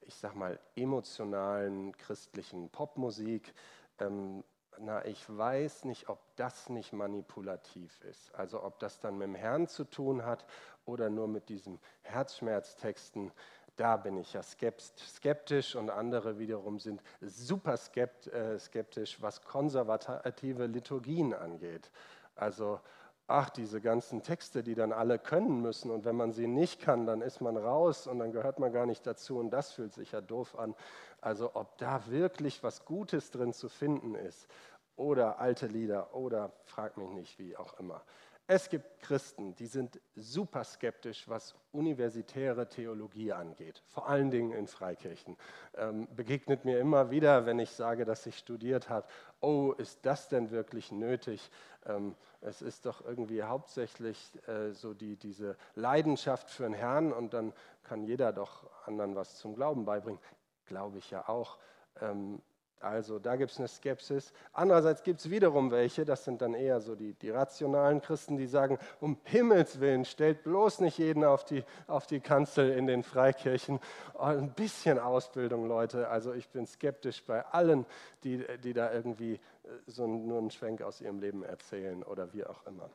ich 0.01 0.15
sag 0.15 0.35
mal, 0.35 0.57
emotionalen 0.77 1.91
christlichen 1.97 2.69
Popmusik. 2.69 3.53
Ähm, 3.99 4.45
na, 4.79 5.05
ich 5.05 5.25
weiß 5.27 5.83
nicht, 5.83 6.07
ob 6.07 6.19
das 6.37 6.69
nicht 6.69 6.93
manipulativ 6.93 8.01
ist. 8.05 8.33
Also 8.35 8.63
ob 8.63 8.79
das 8.79 9.01
dann 9.01 9.17
mit 9.17 9.27
dem 9.27 9.35
Herrn 9.35 9.67
zu 9.67 9.83
tun 9.83 10.25
hat 10.25 10.45
oder 10.85 11.09
nur 11.09 11.27
mit 11.27 11.49
diesen 11.49 11.77
Herzschmerztexten. 12.03 13.33
Da 13.75 13.97
bin 13.97 14.17
ich 14.17 14.31
ja 14.31 14.41
skeptisch 14.41 15.75
und 15.75 15.89
andere 15.89 16.39
wiederum 16.39 16.79
sind 16.79 17.01
super 17.19 17.73
äh, 17.73 18.57
skeptisch, 18.59 19.21
was 19.21 19.41
konservative 19.41 20.67
Liturgien 20.67 21.33
angeht. 21.33 21.91
Also 22.35 22.79
ach, 23.27 23.49
diese 23.49 23.81
ganzen 23.81 24.21
Texte, 24.21 24.63
die 24.63 24.75
dann 24.75 24.91
alle 24.91 25.17
können 25.17 25.61
müssen 25.61 25.89
und 25.91 26.05
wenn 26.05 26.15
man 26.15 26.31
sie 26.31 26.47
nicht 26.47 26.79
kann, 26.79 27.05
dann 27.05 27.21
ist 27.21 27.41
man 27.41 27.57
raus 27.57 28.07
und 28.07 28.19
dann 28.19 28.31
gehört 28.31 28.59
man 28.59 28.71
gar 28.71 28.85
nicht 28.85 29.05
dazu 29.07 29.39
und 29.39 29.49
das 29.49 29.71
fühlt 29.71 29.93
sich 29.93 30.11
ja 30.11 30.21
doof 30.21 30.57
an. 30.57 30.75
Also 31.21 31.51
ob 31.55 31.77
da 31.77 32.05
wirklich 32.07 32.61
was 32.63 32.85
Gutes 32.85 33.31
drin 33.31 33.53
zu 33.53 33.69
finden 33.69 34.15
ist 34.15 34.47
oder 34.95 35.39
alte 35.39 35.67
Lieder 35.67 36.13
oder 36.13 36.51
frag 36.63 36.97
mich 36.97 37.09
nicht, 37.09 37.39
wie 37.39 37.57
auch 37.57 37.79
immer. 37.79 38.03
Es 38.47 38.69
gibt 38.69 38.99
Christen, 38.99 39.55
die 39.55 39.65
sind 39.65 39.99
super 40.15 40.63
skeptisch, 40.63 41.27
was 41.27 41.55
universitäre 41.71 42.69
Theologie 42.69 43.33
angeht, 43.33 43.81
vor 43.87 44.07
allen 44.07 44.29
Dingen 44.29 44.51
in 44.51 44.67
Freikirchen. 44.67 45.35
Ähm, 45.73 46.07
begegnet 46.15 46.63
mir 46.63 46.79
immer 46.79 47.09
wieder, 47.09 47.47
wenn 47.47 47.57
ich 47.57 47.71
sage, 47.71 48.05
dass 48.05 48.27
ich 48.27 48.37
studiert 48.37 48.87
habe, 48.87 49.07
oh, 49.41 49.73
ist 49.79 50.05
das 50.05 50.29
denn 50.29 50.51
wirklich 50.51 50.91
nötig? 50.91 51.49
Ähm, 51.87 52.15
es 52.41 52.61
ist 52.61 52.85
doch 52.85 53.03
irgendwie 53.03 53.41
hauptsächlich 53.41 54.31
äh, 54.47 54.73
so 54.73 54.93
die, 54.93 55.15
diese 55.15 55.57
Leidenschaft 55.73 56.47
für 56.51 56.63
den 56.63 56.75
Herrn 56.75 57.13
und 57.13 57.33
dann 57.33 57.51
kann 57.81 58.03
jeder 58.03 58.31
doch 58.31 58.69
anderen 58.85 59.15
was 59.15 59.39
zum 59.39 59.55
Glauben 59.55 59.85
beibringen. 59.85 60.21
Glaube 60.67 60.99
ich 60.99 61.09
ja 61.09 61.27
auch. 61.27 61.57
Ähm, 61.99 62.43
also 62.79 63.19
da 63.19 63.35
gibt 63.35 63.51
es 63.51 63.57
eine 63.57 63.67
Skepsis. 63.67 64.31
Andererseits 64.53 65.03
gibt 65.03 65.19
es 65.19 65.29
wiederum 65.29 65.71
welche, 65.71 66.05
das 66.05 66.23
sind 66.23 66.41
dann 66.41 66.53
eher 66.53 66.81
so 66.81 66.95
die, 66.95 67.13
die 67.13 67.29
rationalen 67.29 68.01
Christen, 68.01 68.37
die 68.37 68.47
sagen, 68.47 68.77
um 68.99 69.17
Himmels 69.23 69.79
Willen, 69.79 70.05
stellt 70.05 70.43
bloß 70.43 70.81
nicht 70.81 70.97
jeden 70.97 71.23
auf 71.23 71.45
die, 71.45 71.63
auf 71.87 72.05
die 72.05 72.19
Kanzel 72.19 72.71
in 72.71 72.85
den 72.85 73.03
Freikirchen. 73.03 73.79
Oh, 74.13 74.23
ein 74.23 74.51
bisschen 74.53 74.99
Ausbildung, 74.99 75.67
Leute. 75.67 76.09
Also 76.09 76.33
ich 76.33 76.49
bin 76.49 76.67
skeptisch 76.67 77.23
bei 77.23 77.45
allen, 77.45 77.85
die, 78.23 78.45
die 78.63 78.73
da 78.73 78.93
irgendwie 78.93 79.33
äh, 79.33 79.39
so 79.87 80.05
nur 80.05 80.37
einen 80.37 80.51
Schwenk 80.51 80.81
aus 80.81 81.01
ihrem 81.01 81.19
Leben 81.19 81.43
erzählen 81.43 82.03
oder 82.03 82.33
wie 82.33 82.45
auch 82.45 82.65
immer. 82.67 82.89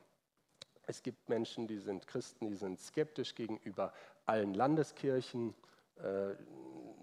Es 0.87 1.03
gibt 1.03 1.29
Menschen, 1.29 1.67
die 1.67 1.79
sind 1.79 2.07
Christen, 2.07 2.47
die 2.47 2.55
sind 2.55 2.79
skeptisch 2.79 3.35
gegenüber 3.35 3.93
allen 4.25 4.53
Landeskirchen, 4.53 5.53
äh, 5.97 6.33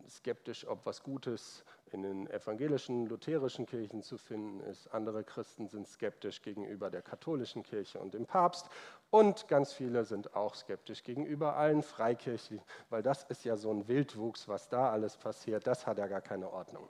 skeptisch, 0.08 0.66
ob 0.66 0.84
was 0.84 1.02
Gutes 1.02 1.64
in 1.92 2.02
den 2.02 2.26
evangelischen, 2.28 3.06
lutherischen 3.06 3.66
Kirchen 3.66 4.02
zu 4.02 4.18
finden 4.18 4.60
ist. 4.60 4.88
Andere 4.88 5.24
Christen 5.24 5.68
sind 5.68 5.88
skeptisch 5.88 6.42
gegenüber 6.42 6.90
der 6.90 7.02
katholischen 7.02 7.62
Kirche 7.62 7.98
und 7.98 8.14
dem 8.14 8.26
Papst. 8.26 8.68
Und 9.10 9.48
ganz 9.48 9.72
viele 9.72 10.04
sind 10.04 10.34
auch 10.34 10.54
skeptisch 10.54 11.02
gegenüber 11.02 11.56
allen 11.56 11.82
Freikirchen, 11.82 12.60
weil 12.90 13.02
das 13.02 13.24
ist 13.24 13.44
ja 13.44 13.56
so 13.56 13.70
ein 13.70 13.88
Wildwuchs, 13.88 14.48
was 14.48 14.68
da 14.68 14.90
alles 14.90 15.16
passiert. 15.16 15.66
Das 15.66 15.86
hat 15.86 15.98
ja 15.98 16.06
gar 16.06 16.20
keine 16.20 16.50
Ordnung. 16.50 16.88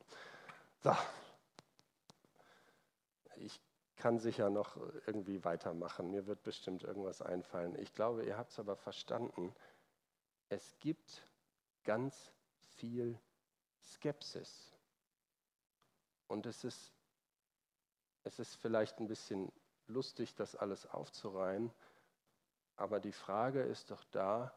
So. 0.82 0.92
Ich 3.36 3.60
kann 3.96 4.18
sicher 4.18 4.50
noch 4.50 4.76
irgendwie 5.06 5.44
weitermachen. 5.44 6.10
Mir 6.10 6.26
wird 6.26 6.42
bestimmt 6.42 6.82
irgendwas 6.82 7.22
einfallen. 7.22 7.76
Ich 7.78 7.94
glaube, 7.94 8.24
ihr 8.24 8.36
habt 8.36 8.50
es 8.50 8.58
aber 8.58 8.76
verstanden. 8.76 9.54
Es 10.48 10.76
gibt 10.78 11.22
ganz 11.84 12.32
viel 12.76 13.18
Skepsis. 13.82 14.77
Und 16.28 16.46
es 16.46 16.64
ist, 16.64 16.92
es 18.24 18.38
ist 18.38 18.54
vielleicht 18.56 19.00
ein 19.00 19.08
bisschen 19.08 19.50
lustig, 19.86 20.34
das 20.34 20.54
alles 20.54 20.86
aufzureihen, 20.86 21.72
aber 22.76 23.00
die 23.00 23.12
Frage 23.12 23.62
ist 23.62 23.90
doch 23.90 24.04
da, 24.12 24.52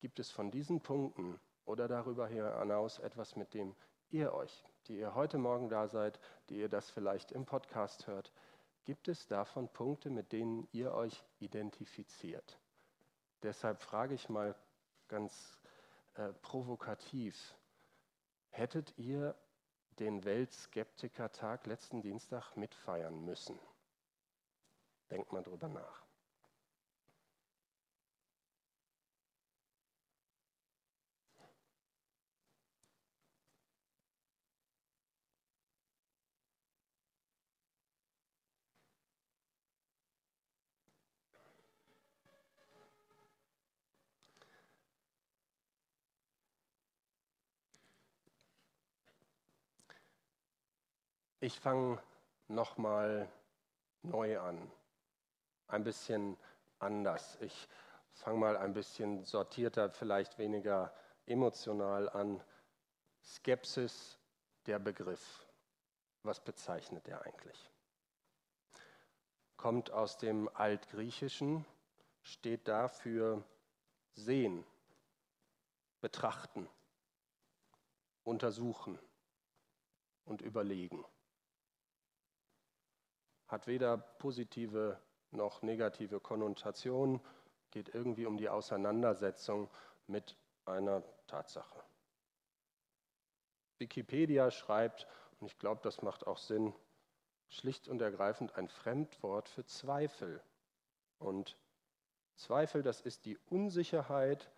gibt 0.00 0.18
es 0.18 0.30
von 0.30 0.50
diesen 0.50 0.80
Punkten 0.80 1.40
oder 1.64 1.88
darüber 1.88 2.28
hinaus 2.28 2.98
etwas, 2.98 3.36
mit 3.36 3.54
dem 3.54 3.74
ihr 4.10 4.34
euch, 4.34 4.64
die 4.86 4.98
ihr 4.98 5.14
heute 5.14 5.38
Morgen 5.38 5.68
da 5.68 5.88
seid, 5.88 6.20
die 6.48 6.58
ihr 6.58 6.68
das 6.68 6.90
vielleicht 6.90 7.32
im 7.32 7.46
Podcast 7.46 8.06
hört, 8.06 8.32
gibt 8.84 9.08
es 9.08 9.26
davon 9.26 9.68
Punkte, 9.68 10.10
mit 10.10 10.32
denen 10.32 10.68
ihr 10.72 10.92
euch 10.92 11.24
identifiziert? 11.40 12.58
Deshalb 13.42 13.80
frage 13.80 14.14
ich 14.14 14.28
mal 14.28 14.54
ganz 15.08 15.58
äh, 16.14 16.32
provokativ, 16.42 17.54
hättet 18.50 18.96
ihr 18.98 19.34
den 19.98 20.24
Weltskeptiker-Tag 20.24 21.66
letzten 21.66 22.02
Dienstag 22.02 22.56
mitfeiern 22.56 23.24
müssen. 23.24 23.58
Denkt 25.10 25.32
mal 25.32 25.42
drüber 25.42 25.68
nach. 25.68 26.07
Ich 51.48 51.60
fange 51.60 51.98
nochmal 52.48 53.26
neu 54.02 54.38
an, 54.38 54.70
ein 55.68 55.82
bisschen 55.82 56.36
anders. 56.78 57.38
Ich 57.40 57.66
fange 58.12 58.36
mal 58.36 58.56
ein 58.58 58.74
bisschen 58.74 59.24
sortierter, 59.24 59.88
vielleicht 59.88 60.36
weniger 60.36 60.92
emotional 61.24 62.10
an. 62.10 62.44
Skepsis, 63.24 64.18
der 64.66 64.78
Begriff. 64.78 65.46
Was 66.22 66.38
bezeichnet 66.38 67.08
er 67.08 67.22
eigentlich? 67.22 67.70
Kommt 69.56 69.90
aus 69.90 70.18
dem 70.18 70.50
Altgriechischen, 70.52 71.64
steht 72.20 72.68
dafür 72.68 73.42
sehen, 74.12 74.66
betrachten, 76.02 76.68
untersuchen 78.22 78.98
und 80.26 80.42
überlegen 80.42 81.06
hat 83.48 83.66
weder 83.66 83.98
positive 83.98 85.00
noch 85.30 85.62
negative 85.62 86.20
Konnotationen, 86.20 87.20
geht 87.70 87.94
irgendwie 87.94 88.26
um 88.26 88.36
die 88.36 88.48
Auseinandersetzung 88.48 89.68
mit 90.06 90.36
einer 90.64 91.02
Tatsache. 91.26 91.82
Wikipedia 93.78 94.50
schreibt, 94.50 95.06
und 95.40 95.46
ich 95.46 95.58
glaube, 95.58 95.80
das 95.82 96.02
macht 96.02 96.26
auch 96.26 96.38
Sinn, 96.38 96.74
schlicht 97.48 97.88
und 97.88 98.00
ergreifend 98.00 98.56
ein 98.56 98.68
Fremdwort 98.68 99.48
für 99.48 99.64
Zweifel. 99.64 100.42
Und 101.18 101.56
Zweifel, 102.36 102.82
das 102.82 103.00
ist 103.00 103.24
die 103.24 103.38
Unsicherheit, 103.48 104.50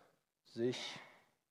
sich 0.43 0.99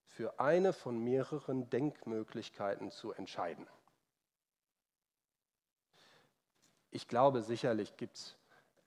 für 0.06 0.40
eine 0.40 0.72
von 0.72 0.98
mehreren 0.98 1.70
Denkmöglichkeiten 1.70 2.90
zu 2.90 3.12
entscheiden. 3.12 3.66
Ich 6.90 7.08
glaube, 7.08 7.42
sicherlich 7.42 7.96
gibt 7.96 8.16
es 8.16 8.36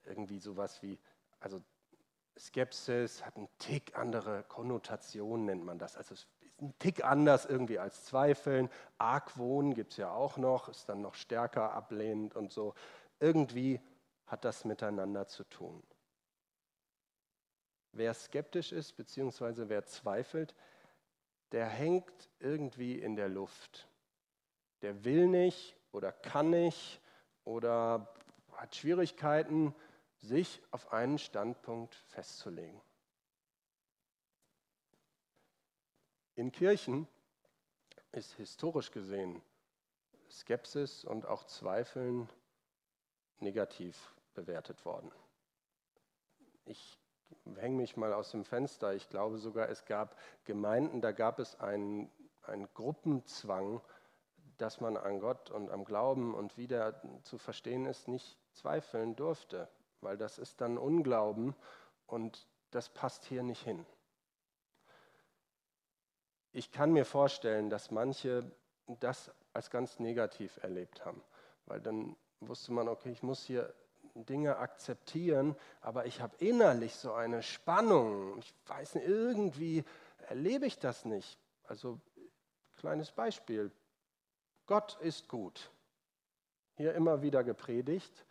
irgendwie 0.04 0.38
sowas 0.38 0.82
wie, 0.82 0.98
also 1.40 1.62
Skepsis 2.38 3.24
hat 3.24 3.36
einen 3.36 3.48
Tick 3.58 3.96
andere 3.96 4.42
Konnotation, 4.44 5.44
nennt 5.46 5.64
man 5.64 5.78
das. 5.78 5.96
Also 5.96 6.14
es 6.14 6.20
ist 6.20 6.28
ein 6.60 6.74
Tick 6.78 7.04
anders 7.04 7.46
irgendwie 7.46 7.78
als 7.78 8.04
Zweifeln. 8.04 8.70
Argwohn 8.98 9.74
gibt 9.74 9.92
es 9.92 9.98
ja 9.98 10.10
auch 10.10 10.36
noch, 10.36 10.68
ist 10.68 10.88
dann 10.88 11.00
noch 11.00 11.14
stärker 11.14 11.72
ablehnend 11.72 12.34
und 12.34 12.52
so. 12.52 12.74
Irgendwie 13.20 13.80
hat 14.26 14.44
das 14.44 14.64
miteinander 14.64 15.26
zu 15.26 15.44
tun. 15.44 15.82
Wer 17.92 18.12
skeptisch 18.12 18.72
ist, 18.72 18.96
beziehungsweise 18.96 19.68
wer 19.68 19.84
zweifelt, 19.84 20.54
der 21.52 21.66
hängt 21.66 22.28
irgendwie 22.40 22.98
in 22.98 23.14
der 23.14 23.28
Luft. 23.28 23.88
Der 24.82 25.04
will 25.04 25.28
nicht 25.28 25.76
oder 25.92 26.10
kann 26.10 26.50
nicht 26.50 27.00
oder 27.44 28.12
hat 28.52 28.74
Schwierigkeiten, 28.74 29.74
sich 30.18 30.62
auf 30.70 30.92
einen 30.92 31.18
Standpunkt 31.18 31.94
festzulegen. 31.94 32.80
In 36.34 36.50
Kirchen 36.50 37.06
ist 38.12 38.32
historisch 38.34 38.90
gesehen 38.90 39.42
Skepsis 40.30 41.04
und 41.04 41.26
auch 41.26 41.44
Zweifeln 41.44 42.28
negativ 43.38 44.14
bewertet 44.34 44.84
worden. 44.84 45.12
Ich 46.64 46.98
hänge 47.56 47.76
mich 47.76 47.96
mal 47.96 48.12
aus 48.12 48.30
dem 48.30 48.44
Fenster. 48.44 48.94
Ich 48.94 49.08
glaube 49.08 49.38
sogar, 49.38 49.68
es 49.68 49.84
gab 49.84 50.18
Gemeinden, 50.44 51.00
da 51.00 51.12
gab 51.12 51.38
es 51.38 51.58
einen, 51.60 52.10
einen 52.42 52.72
Gruppenzwang, 52.74 53.80
dass 54.58 54.80
man 54.80 54.96
an 54.96 55.20
Gott 55.20 55.50
und 55.50 55.70
am 55.70 55.84
Glauben 55.84 56.34
und 56.34 56.56
wie 56.56 56.66
der 56.66 57.00
zu 57.22 57.38
verstehen 57.38 57.86
ist, 57.86 58.08
nicht 58.08 58.38
zweifeln 58.52 59.16
durfte, 59.16 59.68
weil 60.00 60.16
das 60.16 60.38
ist 60.38 60.60
dann 60.60 60.78
Unglauben 60.78 61.54
und 62.06 62.46
das 62.70 62.88
passt 62.88 63.24
hier 63.24 63.42
nicht 63.42 63.62
hin. 63.62 63.84
Ich 66.52 66.70
kann 66.70 66.92
mir 66.92 67.04
vorstellen, 67.04 67.68
dass 67.68 67.90
manche 67.90 68.50
das 68.86 69.32
als 69.52 69.70
ganz 69.70 69.98
negativ 69.98 70.56
erlebt 70.62 71.04
haben, 71.04 71.22
weil 71.66 71.80
dann 71.80 72.16
wusste 72.40 72.72
man, 72.72 72.88
okay, 72.88 73.10
ich 73.10 73.22
muss 73.22 73.42
hier 73.44 73.74
Dinge 74.14 74.58
akzeptieren, 74.58 75.56
aber 75.80 76.06
ich 76.06 76.20
habe 76.20 76.36
innerlich 76.38 76.94
so 76.94 77.12
eine 77.12 77.42
Spannung. 77.42 78.38
Ich 78.38 78.54
weiß 78.66 78.96
nicht, 78.96 79.08
irgendwie 79.08 79.84
erlebe 80.28 80.66
ich 80.66 80.78
das 80.78 81.04
nicht. 81.04 81.38
Also, 81.64 82.00
kleines 82.76 83.10
Beispiel. 83.10 83.72
Gott 84.66 84.98
ist 85.00 85.28
gut. 85.28 85.70
Hier 86.76 86.94
immer 86.94 87.22
wieder 87.22 87.44
gepredigt. 87.44 88.24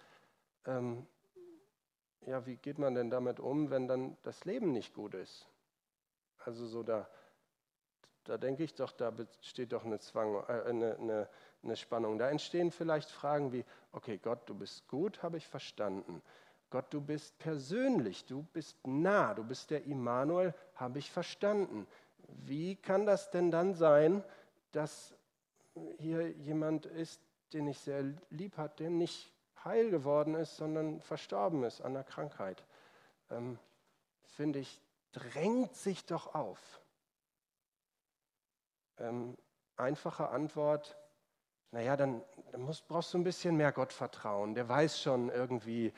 Ähm, 0.65 1.05
ja, 2.25 2.45
wie 2.45 2.55
geht 2.55 2.79
man 2.79 2.95
denn 2.95 3.09
damit 3.09 3.39
um, 3.39 3.69
wenn 3.69 3.87
dann 3.87 4.17
das 4.23 4.45
Leben 4.45 4.71
nicht 4.71 4.93
gut 4.93 5.13
ist? 5.13 5.47
Also 6.39 6.65
so 6.65 6.83
da, 6.83 7.07
da 8.23 8.37
denke 8.37 8.63
ich 8.63 8.73
doch, 8.75 8.91
da 8.91 9.11
besteht 9.11 9.73
doch 9.73 9.85
eine, 9.85 9.99
Zwang, 9.99 10.35
äh, 10.47 10.63
eine, 10.63 10.97
eine, 10.97 11.29
eine 11.63 11.75
Spannung. 11.75 12.17
Da 12.17 12.29
entstehen 12.29 12.71
vielleicht 12.71 13.11
Fragen 13.11 13.51
wie, 13.51 13.65
okay, 13.91 14.17
Gott, 14.17 14.49
du 14.49 14.55
bist 14.55 14.87
gut, 14.87 15.21
habe 15.23 15.37
ich 15.37 15.47
verstanden. 15.47 16.21
Gott, 16.69 16.91
du 16.91 17.01
bist 17.01 17.37
persönlich, 17.37 18.25
du 18.25 18.43
bist 18.53 18.77
nah, 18.87 19.33
du 19.33 19.43
bist 19.43 19.69
der 19.69 19.83
Immanuel, 19.83 20.55
habe 20.75 20.99
ich 20.99 21.11
verstanden. 21.11 21.85
Wie 22.27 22.75
kann 22.75 23.05
das 23.05 23.29
denn 23.29 23.51
dann 23.51 23.75
sein, 23.75 24.23
dass 24.71 25.13
hier 25.97 26.29
jemand 26.31 26.85
ist, 26.85 27.21
den 27.53 27.67
ich 27.67 27.79
sehr 27.79 28.03
lieb 28.29 28.57
habe, 28.57 28.73
der 28.77 28.89
nicht 28.89 29.31
heil 29.63 29.89
geworden 29.89 30.35
ist, 30.35 30.57
sondern 30.57 31.01
verstorben 31.01 31.63
ist 31.63 31.81
an 31.81 31.93
der 31.93 32.03
Krankheit? 32.03 32.65
Ähm, 33.29 33.59
Finde 34.23 34.59
ich, 34.59 34.81
drängt 35.11 35.75
sich 35.75 36.05
doch 36.05 36.33
auf. 36.33 36.81
Ähm, 38.97 39.37
einfache 39.77 40.29
Antwort, 40.29 40.97
naja, 41.71 41.97
dann, 41.97 42.21
dann 42.51 42.61
musst, 42.61 42.87
brauchst 42.87 43.13
du 43.13 43.17
ein 43.17 43.23
bisschen 43.23 43.57
mehr 43.57 43.71
Gottvertrauen. 43.71 44.53
Der 44.53 44.69
weiß 44.69 45.01
schon 45.01 45.29
irgendwie, 45.29 45.87
äh, 45.87 45.93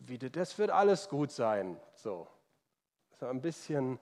wie 0.00 0.18
das 0.18 0.58
wird 0.58 0.70
alles 0.70 1.08
gut 1.08 1.30
sein. 1.30 1.80
So, 1.94 2.26
so 3.18 3.26
ein 3.26 3.40
bisschen 3.40 3.98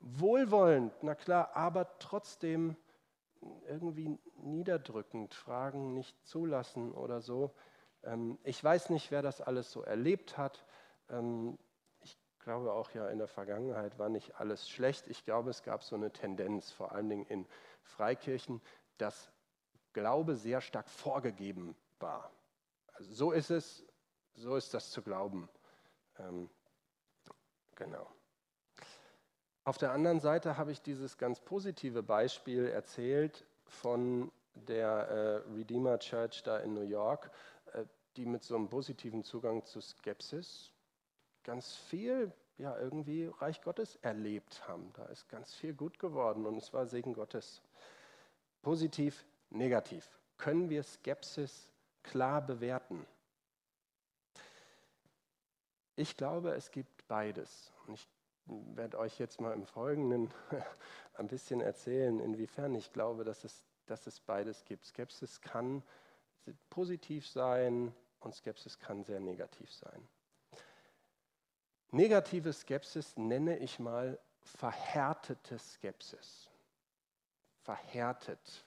wohlwollend, 0.00 0.92
na 1.02 1.14
klar, 1.14 1.50
aber 1.54 1.98
trotzdem 1.98 2.76
irgendwie 3.68 4.18
niederdrückend, 4.42 5.34
Fragen 5.34 5.94
nicht 5.94 6.16
zulassen 6.26 6.92
oder 6.92 7.20
so. 7.20 7.54
Ähm, 8.04 8.38
ich 8.44 8.62
weiß 8.62 8.90
nicht, 8.90 9.10
wer 9.10 9.22
das 9.22 9.40
alles 9.40 9.70
so 9.72 9.82
erlebt 9.82 10.38
hat. 10.38 10.64
Ähm, 11.10 11.58
ich 12.00 12.18
glaube 12.40 12.72
auch 12.72 12.90
ja 12.92 13.08
in 13.08 13.18
der 13.18 13.28
Vergangenheit 13.28 13.98
war 13.98 14.08
nicht 14.08 14.36
alles 14.40 14.68
schlecht. 14.68 15.06
Ich 15.08 15.24
glaube, 15.24 15.50
es 15.50 15.62
gab 15.62 15.82
so 15.82 15.96
eine 15.96 16.12
Tendenz, 16.12 16.70
vor 16.70 16.92
allen 16.92 17.08
Dingen 17.08 17.26
in 17.26 17.46
Freikirchen, 17.82 18.60
dass 18.98 19.30
Glaube 19.92 20.36
sehr 20.36 20.60
stark 20.60 20.88
vorgegeben 20.88 21.74
war. 22.00 22.30
Also 22.94 23.14
so 23.14 23.32
ist 23.32 23.50
es, 23.50 23.84
so 24.34 24.56
ist 24.56 24.74
das 24.74 24.90
zu 24.90 25.02
glauben. 25.02 25.48
Ähm, 26.18 26.50
genau. 27.74 28.15
Auf 29.66 29.78
der 29.78 29.90
anderen 29.90 30.20
Seite 30.20 30.56
habe 30.58 30.70
ich 30.70 30.80
dieses 30.80 31.18
ganz 31.18 31.40
positive 31.40 32.04
Beispiel 32.04 32.68
erzählt 32.68 33.44
von 33.64 34.30
der 34.54 34.86
äh, 34.86 35.52
Redeemer 35.56 35.98
Church 35.98 36.44
da 36.44 36.58
in 36.58 36.72
New 36.72 36.82
York, 36.82 37.32
äh, 37.72 37.84
die 38.16 38.26
mit 38.26 38.44
so 38.44 38.54
einem 38.54 38.68
positiven 38.68 39.24
Zugang 39.24 39.64
zu 39.64 39.80
Skepsis 39.80 40.70
ganz 41.42 41.74
viel, 41.74 42.30
ja, 42.58 42.78
irgendwie 42.78 43.26
Reich 43.40 43.60
Gottes 43.60 43.96
erlebt 44.02 44.68
haben. 44.68 44.92
Da 44.94 45.06
ist 45.06 45.28
ganz 45.28 45.52
viel 45.52 45.74
gut 45.74 45.98
geworden 45.98 46.46
und 46.46 46.56
es 46.58 46.72
war 46.72 46.86
Segen 46.86 47.12
Gottes. 47.12 47.60
Positiv 48.62 49.24
negativ? 49.50 50.08
Können 50.38 50.70
wir 50.70 50.84
Skepsis 50.84 51.68
klar 52.04 52.40
bewerten? 52.40 53.04
Ich 55.96 56.16
glaube, 56.16 56.52
es 56.54 56.70
gibt 56.70 57.08
beides. 57.08 57.72
Und 57.88 57.94
ich 57.94 58.08
werde 58.46 58.98
euch 58.98 59.18
jetzt 59.18 59.40
mal 59.40 59.52
im 59.52 59.66
Folgenden 59.66 60.30
ein 61.14 61.28
bisschen 61.28 61.60
erzählen, 61.60 62.20
inwiefern 62.20 62.74
ich 62.74 62.92
glaube, 62.92 63.24
dass 63.24 63.44
es, 63.44 63.64
dass 63.86 64.06
es 64.06 64.20
beides 64.20 64.64
gibt. 64.64 64.84
Skepsis 64.84 65.40
kann 65.40 65.82
positiv 66.70 67.26
sein 67.26 67.92
und 68.20 68.34
Skepsis 68.34 68.78
kann 68.78 69.04
sehr 69.04 69.20
negativ 69.20 69.72
sein. 69.72 70.08
Negative 71.90 72.52
Skepsis 72.52 73.16
nenne 73.16 73.58
ich 73.58 73.78
mal 73.78 74.18
verhärtete 74.40 75.58
Skepsis. 75.58 76.48
Verhärtet. 77.62 78.64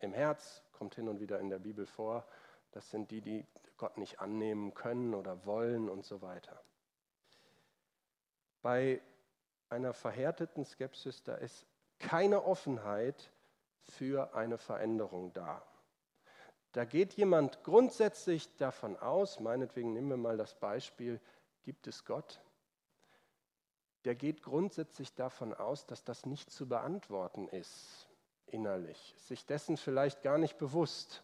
Im 0.00 0.12
Herz 0.12 0.62
kommt 0.72 0.94
hin 0.94 1.08
und 1.08 1.20
wieder 1.20 1.40
in 1.40 1.48
der 1.48 1.58
Bibel 1.58 1.86
vor. 1.86 2.26
Das 2.72 2.90
sind 2.90 3.10
die, 3.10 3.20
die 3.20 3.46
Gott 3.76 3.96
nicht 3.98 4.20
annehmen 4.20 4.74
können 4.74 5.14
oder 5.14 5.44
wollen 5.46 5.88
und 5.88 6.04
so 6.04 6.22
weiter. 6.22 6.62
Bei 8.66 9.00
einer 9.68 9.92
verhärteten 9.92 10.64
Skepsis, 10.64 11.22
da 11.22 11.36
ist 11.36 11.68
keine 12.00 12.42
Offenheit 12.42 13.30
für 13.84 14.34
eine 14.34 14.58
Veränderung 14.58 15.32
da. 15.32 15.62
Da 16.72 16.84
geht 16.84 17.12
jemand 17.12 17.62
grundsätzlich 17.62 18.56
davon 18.56 18.96
aus, 18.96 19.38
meinetwegen 19.38 19.92
nehmen 19.92 20.08
wir 20.08 20.16
mal 20.16 20.36
das 20.36 20.56
Beispiel, 20.56 21.20
gibt 21.62 21.86
es 21.86 22.04
Gott? 22.04 22.42
Der 24.04 24.16
geht 24.16 24.42
grundsätzlich 24.42 25.14
davon 25.14 25.54
aus, 25.54 25.86
dass 25.86 26.02
das 26.02 26.26
nicht 26.26 26.50
zu 26.50 26.68
beantworten 26.68 27.46
ist 27.46 28.08
innerlich, 28.46 29.14
sich 29.16 29.46
dessen 29.46 29.76
vielleicht 29.76 30.22
gar 30.22 30.38
nicht 30.38 30.58
bewusst 30.58 31.22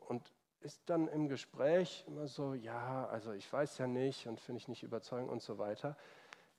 und 0.00 0.34
ist 0.60 0.82
dann 0.90 1.08
im 1.08 1.28
Gespräch 1.28 2.04
immer 2.06 2.28
so, 2.28 2.52
ja, 2.52 3.06
also 3.06 3.32
ich 3.32 3.50
weiß 3.50 3.78
ja 3.78 3.86
nicht 3.86 4.26
und 4.26 4.38
finde 4.38 4.58
ich 4.58 4.68
nicht 4.68 4.82
überzeugend 4.82 5.30
und 5.30 5.40
so 5.40 5.56
weiter. 5.56 5.96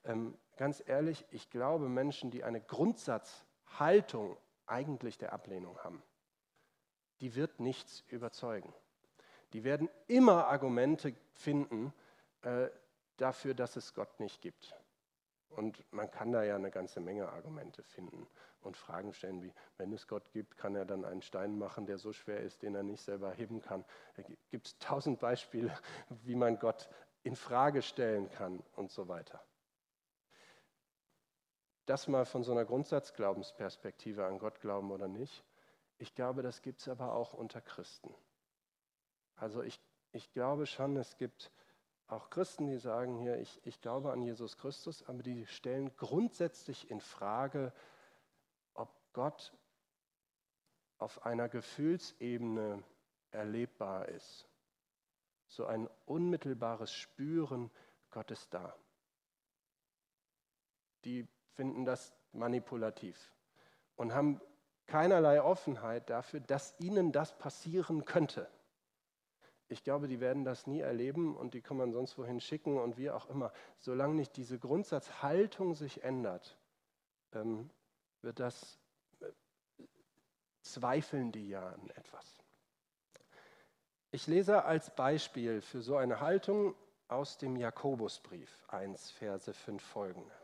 Ähm, 0.06 0.38
ganz 0.58 0.84
ehrlich, 0.86 1.26
ich 1.32 1.50
glaube 1.50 1.90
Menschen, 1.90 2.32
die 2.32 2.44
eine 2.44 2.62
Grundsatzhaltung 2.62 4.38
eigentlich 4.66 5.18
der 5.18 5.34
Ablehnung 5.34 5.78
haben, 5.84 6.04
die 7.22 7.36
wird 7.36 7.60
nichts 7.60 8.04
überzeugen. 8.08 8.74
Die 9.54 9.64
werden 9.64 9.90
immer 10.08 10.48
Argumente 10.48 11.16
finden 11.34 11.94
äh, 12.42 12.70
dafür, 13.18 13.54
dass 13.54 13.76
es 13.76 13.94
Gott 13.94 14.20
nicht 14.20 14.42
gibt. 14.42 14.76
Und 15.50 15.84
man 15.92 16.10
kann 16.10 16.32
da 16.32 16.44
ja 16.44 16.56
eine 16.56 16.72
ganze 16.72 17.00
Menge 17.00 17.30
Argumente 17.30 17.84
finden 17.84 18.28
und 18.62 18.76
Fragen 18.76 19.14
stellen, 19.14 19.44
wie, 19.44 19.54
wenn 19.78 19.94
es 19.94 20.08
Gott 20.08 20.32
gibt, 20.32 20.58
kann 20.58 20.76
er 20.76 20.86
dann 20.86 21.06
einen 21.06 21.22
Stein 21.22 21.58
machen, 21.58 21.86
der 21.86 21.98
so 21.98 22.12
schwer 22.12 22.40
ist, 22.40 22.64
den 22.64 22.74
er 22.74 22.84
nicht 22.84 23.02
selber 23.02 23.32
heben 23.32 23.62
kann. 23.62 23.86
Da 24.16 24.24
gibt 24.50 24.68
es 24.68 24.78
tausend 24.80 25.20
Beispiele, 25.20 25.78
wie 26.24 26.36
man 26.36 26.58
Gott 26.58 26.90
in 27.24 27.36
Frage 27.36 27.82
stellen 27.82 28.30
kann 28.32 28.64
und 28.76 28.92
so 28.92 29.08
weiter. 29.08 29.44
Das 31.86 32.08
mal 32.08 32.26
von 32.26 32.44
so 32.44 32.52
einer 32.52 32.66
Grundsatzglaubensperspektive 32.66 34.26
an 34.26 34.40
Gott 34.40 34.62
glauben 34.62 34.92
oder 34.92 35.08
nicht. 35.08 35.44
Ich 35.98 36.16
glaube, 36.16 36.42
das 36.42 36.62
gibt 36.62 36.82
es 36.82 36.88
aber 36.88 37.14
auch 37.14 37.34
unter 37.34 37.62
Christen. 37.62 38.14
Also 39.36 39.62
ich, 39.62 39.80
ich 40.12 40.32
glaube 40.32 40.66
schon, 40.66 40.96
es 40.96 41.18
gibt 41.18 41.52
auch 42.08 42.30
Christen, 42.30 42.68
die 42.68 42.78
sagen 42.78 43.18
hier, 43.18 43.38
ich, 43.38 43.60
ich 43.66 43.82
glaube 43.82 44.12
an 44.12 44.22
Jesus 44.22 44.58
Christus, 44.58 45.04
aber 45.04 45.24
die 45.24 45.46
stellen 45.48 45.96
grundsätzlich 45.98 46.90
in 46.90 47.02
Frage, 47.02 47.74
ob 48.74 48.90
Gott 49.14 49.54
auf 50.98 51.26
einer 51.26 51.50
Gefühlsebene 51.50 52.84
erlebbar 53.32 54.08
ist. 54.10 54.48
So 55.48 55.66
ein 55.66 55.90
unmittelbares 56.06 56.94
Spüren, 56.94 57.72
Gott 58.10 58.32
ist 58.32 58.54
da. 58.54 58.76
Die 61.04 61.28
finden 61.56 61.86
das 61.86 62.14
manipulativ 62.34 63.32
und 63.96 64.14
haben 64.14 64.42
keinerlei 64.88 65.42
Offenheit 65.42 66.10
dafür, 66.10 66.40
dass 66.40 66.80
ihnen 66.80 67.12
das 67.12 67.38
passieren 67.38 68.06
könnte. 68.06 68.48
Ich 69.70 69.84
glaube, 69.84 70.08
die 70.08 70.20
werden 70.20 70.44
das 70.44 70.68
nie 70.68 70.82
erleben 70.82 71.36
und 71.36 71.54
die 71.54 71.62
kann 71.62 71.78
man 71.78 71.92
sonst 71.92 72.18
wohin 72.18 72.40
schicken 72.40 72.78
und 72.78 72.98
wie 72.98 73.10
auch 73.10 73.30
immer. 73.30 73.52
Solange 73.80 74.14
nicht 74.14 74.36
diese 74.36 74.60
Grundsatzhaltung 74.60 75.74
sich 75.74 76.04
ändert, 76.04 76.58
ähm, 77.32 77.70
wird 78.22 78.40
das 78.40 78.78
äh, 79.22 79.32
zweifeln 80.62 81.32
die 81.32 81.50
ja 81.50 81.70
an 81.70 81.90
etwas. 81.96 82.44
Ich 84.12 84.28
lese 84.28 84.64
als 84.64 84.96
Beispiel 84.96 85.62
für 85.62 85.82
so 85.82 85.96
eine 85.96 86.20
Haltung 86.20 86.76
aus 87.08 87.38
dem 87.38 87.56
Jakobusbrief 87.56 88.64
1, 88.68 89.12
Verse 89.12 89.52
5 89.52 89.82
folgende. 89.82 90.43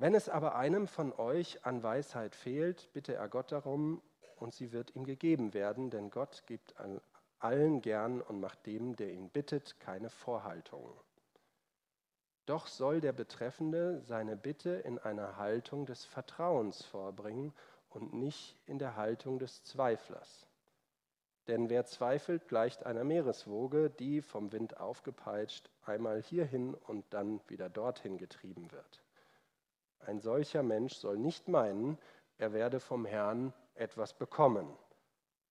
Wenn 0.00 0.14
es 0.14 0.30
aber 0.30 0.54
einem 0.54 0.88
von 0.88 1.12
euch 1.12 1.66
an 1.66 1.82
Weisheit 1.82 2.34
fehlt, 2.34 2.88
bitte 2.94 3.12
er 3.16 3.28
Gott 3.28 3.52
darum, 3.52 4.00
und 4.36 4.54
sie 4.54 4.72
wird 4.72 4.96
ihm 4.96 5.04
gegeben 5.04 5.52
werden, 5.52 5.90
denn 5.90 6.10
Gott 6.10 6.44
gibt 6.46 6.74
allen 7.38 7.82
gern 7.82 8.22
und 8.22 8.40
macht 8.40 8.64
dem, 8.64 8.96
der 8.96 9.12
ihn 9.12 9.28
bittet, 9.28 9.78
keine 9.78 10.08
Vorhaltungen. 10.08 10.94
Doch 12.46 12.66
soll 12.66 13.02
der 13.02 13.12
Betreffende 13.12 14.00
seine 14.00 14.36
Bitte 14.36 14.70
in 14.70 14.98
einer 14.98 15.36
Haltung 15.36 15.84
des 15.84 16.06
Vertrauens 16.06 16.82
vorbringen 16.82 17.52
und 17.90 18.14
nicht 18.14 18.56
in 18.64 18.78
der 18.78 18.96
Haltung 18.96 19.38
des 19.38 19.64
Zweiflers. 19.64 20.46
Denn 21.46 21.68
wer 21.68 21.84
zweifelt, 21.84 22.48
gleicht 22.48 22.86
einer 22.86 23.04
Meereswoge, 23.04 23.90
die 23.90 24.22
vom 24.22 24.50
Wind 24.50 24.80
aufgepeitscht 24.80 25.68
einmal 25.84 26.22
hierhin 26.22 26.72
und 26.72 27.04
dann 27.12 27.42
wieder 27.48 27.68
dorthin 27.68 28.16
getrieben 28.16 28.72
wird. 28.72 29.02
Ein 30.00 30.20
solcher 30.20 30.62
Mensch 30.62 30.94
soll 30.94 31.18
nicht 31.18 31.48
meinen, 31.48 31.98
er 32.38 32.52
werde 32.52 32.80
vom 32.80 33.04
Herrn 33.04 33.52
etwas 33.74 34.14
bekommen, 34.14 34.68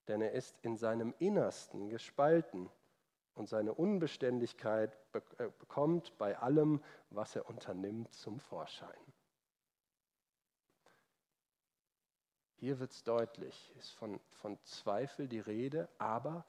denn 0.07 0.21
er 0.21 0.31
ist 0.31 0.57
in 0.61 0.75
seinem 0.75 1.13
Innersten 1.19 1.89
gespalten 1.89 2.69
und 3.35 3.47
seine 3.47 3.73
Unbeständigkeit 3.73 4.97
äh, 5.13 5.49
bekommt 5.59 6.17
bei 6.17 6.37
allem, 6.37 6.83
was 7.09 7.35
er 7.35 7.47
unternimmt, 7.47 8.13
zum 8.13 8.39
Vorschein. 8.39 8.99
Hier 12.55 12.79
wird 12.79 12.91
es 12.91 13.03
deutlich, 13.03 13.73
ist 13.77 13.91
von, 13.91 14.19
von 14.31 14.61
Zweifel 14.63 15.29
die 15.29 15.39
Rede, 15.39 15.87
aber 15.97 16.45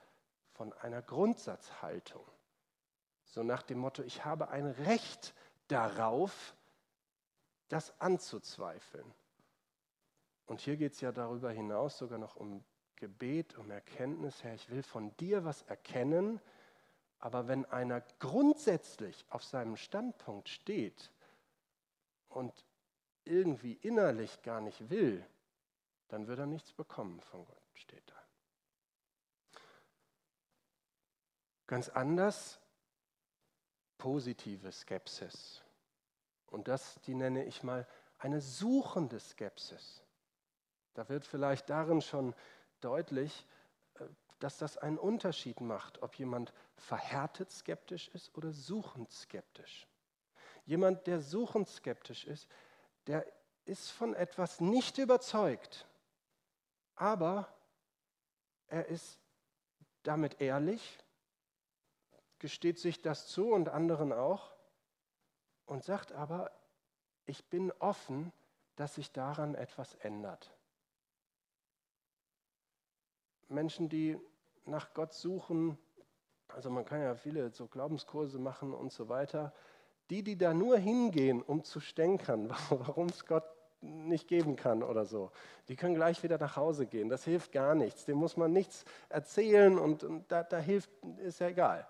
von 0.55 0.73
einer 0.73 1.03
Grundsatzhaltung. 1.03 2.27
So 3.25 3.45
nach 3.45 3.63
dem 3.63 3.79
Motto, 3.79 4.03
ich 4.03 4.25
habe 4.25 4.49
ein 4.49 4.67
Recht 4.67 5.35
darauf, 5.69 6.57
das 7.71 7.99
anzuzweifeln. 8.01 9.15
Und 10.47 10.61
hier 10.61 10.77
geht 10.77 10.95
es 10.95 11.01
ja 11.01 11.13
darüber 11.13 11.51
hinaus 11.51 11.97
sogar 11.97 12.19
noch 12.19 12.37
um 12.37 12.65
Gebet, 12.97 13.57
um 13.57 13.71
Erkenntnis. 13.71 14.43
Herr, 14.43 14.55
ich 14.55 14.69
will 14.69 14.83
von 14.83 15.17
dir 15.17 15.45
was 15.45 15.63
erkennen, 15.63 16.41
aber 17.19 17.49
wenn 17.49 17.65
einer 17.67 18.01
grundsätzlich 18.19 19.25
auf 19.31 19.45
seinem 19.45 19.77
Standpunkt 19.77 20.49
steht 20.49 21.11
und 22.29 22.53
irgendwie 23.25 23.75
innerlich 23.75 24.43
gar 24.43 24.61
nicht 24.61 24.91
will, 24.91 25.25
dann 26.09 26.27
wird 26.27 26.41
er 26.41 26.47
nichts 26.47 26.73
bekommen 26.73 27.21
von 27.21 27.45
Gott, 27.45 27.63
steht 27.75 28.03
da. 28.11 29.61
Ganz 31.69 31.89
anders 31.89 32.59
positive 33.97 34.73
Skepsis. 34.73 35.63
Und 36.51 36.69
das, 36.69 37.01
die 37.07 37.15
nenne 37.15 37.45
ich 37.45 37.63
mal 37.63 37.87
eine 38.19 38.41
suchende 38.41 39.19
Skepsis. 39.19 40.03
Da 40.95 41.09
wird 41.09 41.25
vielleicht 41.25 41.71
darin 41.71 42.03
schon 42.03 42.35
deutlich, 42.81 43.47
äh, 43.95 44.05
dass 44.41 44.59
das 44.59 44.77
einen 44.77 44.99
Unterschied 44.99 45.61
macht, 45.61 46.03
ob 46.03 46.17
jemand 46.17 46.53
verhärtet 46.77 47.51
skeptisch 47.51 48.09
ist 48.09 48.37
oder 48.37 48.53
suchend 48.53 49.11
skeptisch. 49.13 49.87
Jemand, 50.67 51.07
der 51.07 51.21
suchend 51.21 51.69
skeptisch 51.69 52.27
ist, 52.27 52.49
der 53.07 53.27
ist 53.65 53.91
von 53.91 54.15
etwas 54.15 54.61
nicht 54.61 54.99
überzeugt, 54.99 55.87
aber 56.97 57.49
er 58.67 58.87
ist 58.87 59.19
damit 60.03 60.41
ehrlich, 60.41 60.99
gesteht 62.39 62.79
sich 62.79 63.03
das 63.03 63.29
zu 63.29 63.53
und 63.53 63.69
anderen 63.69 64.13
auch 64.13 64.53
und 65.71 65.85
sagt 65.85 66.11
aber, 66.11 66.51
ich 67.27 67.45
bin 67.45 67.71
offen, 67.79 68.33
dass 68.75 68.97
sich 68.97 69.13
daran 69.13 69.55
etwas 69.55 69.95
ändert. 69.95 70.53
Menschen, 73.49 73.89
die 73.89 74.19
nach 74.65 74.93
Gott 74.95 75.13
suchen, 75.13 75.79
also 76.49 76.71
man 76.71 76.85
kann 76.85 77.01
ja 77.01 77.15
viele 77.15 77.51
so 77.53 77.69
Glaubenskurse 77.69 78.41
machen 78.41 78.75
und 78.75 78.93
so 78.93 79.09
weiter, 79.09 79.55
die, 80.11 80.25
die 80.25 80.37
da 80.37 80.53
nur 80.53 80.77
hingehen, 80.77 81.41
um 81.41 81.63
zu 81.63 81.79
stänkern, 81.79 82.51
warum 82.71 83.07
es 83.07 83.25
Gott 83.25 83.45
nicht 83.81 84.27
geben 84.27 84.57
kann 84.57 84.83
oder 84.83 85.07
so, 85.07 85.31
die 85.69 85.77
können 85.77 85.95
gleich 85.95 86.21
wieder 86.25 86.39
nach 86.39 86.57
Hause 86.57 86.87
gehen. 86.87 87.09
Das 87.09 87.23
hilft 87.23 87.53
gar 87.53 87.77
nichts. 87.77 88.05
Dem 88.07 88.19
muss 88.19 88.37
man 88.37 88.53
nichts 88.53 88.85
erzählen 89.09 89.79
und, 89.79 90.03
und 90.03 90.33
da, 90.33 90.43
da 90.43 90.59
hilft, 90.59 90.91
ist 91.19 91.39
ja 91.39 91.47
egal. 91.47 91.87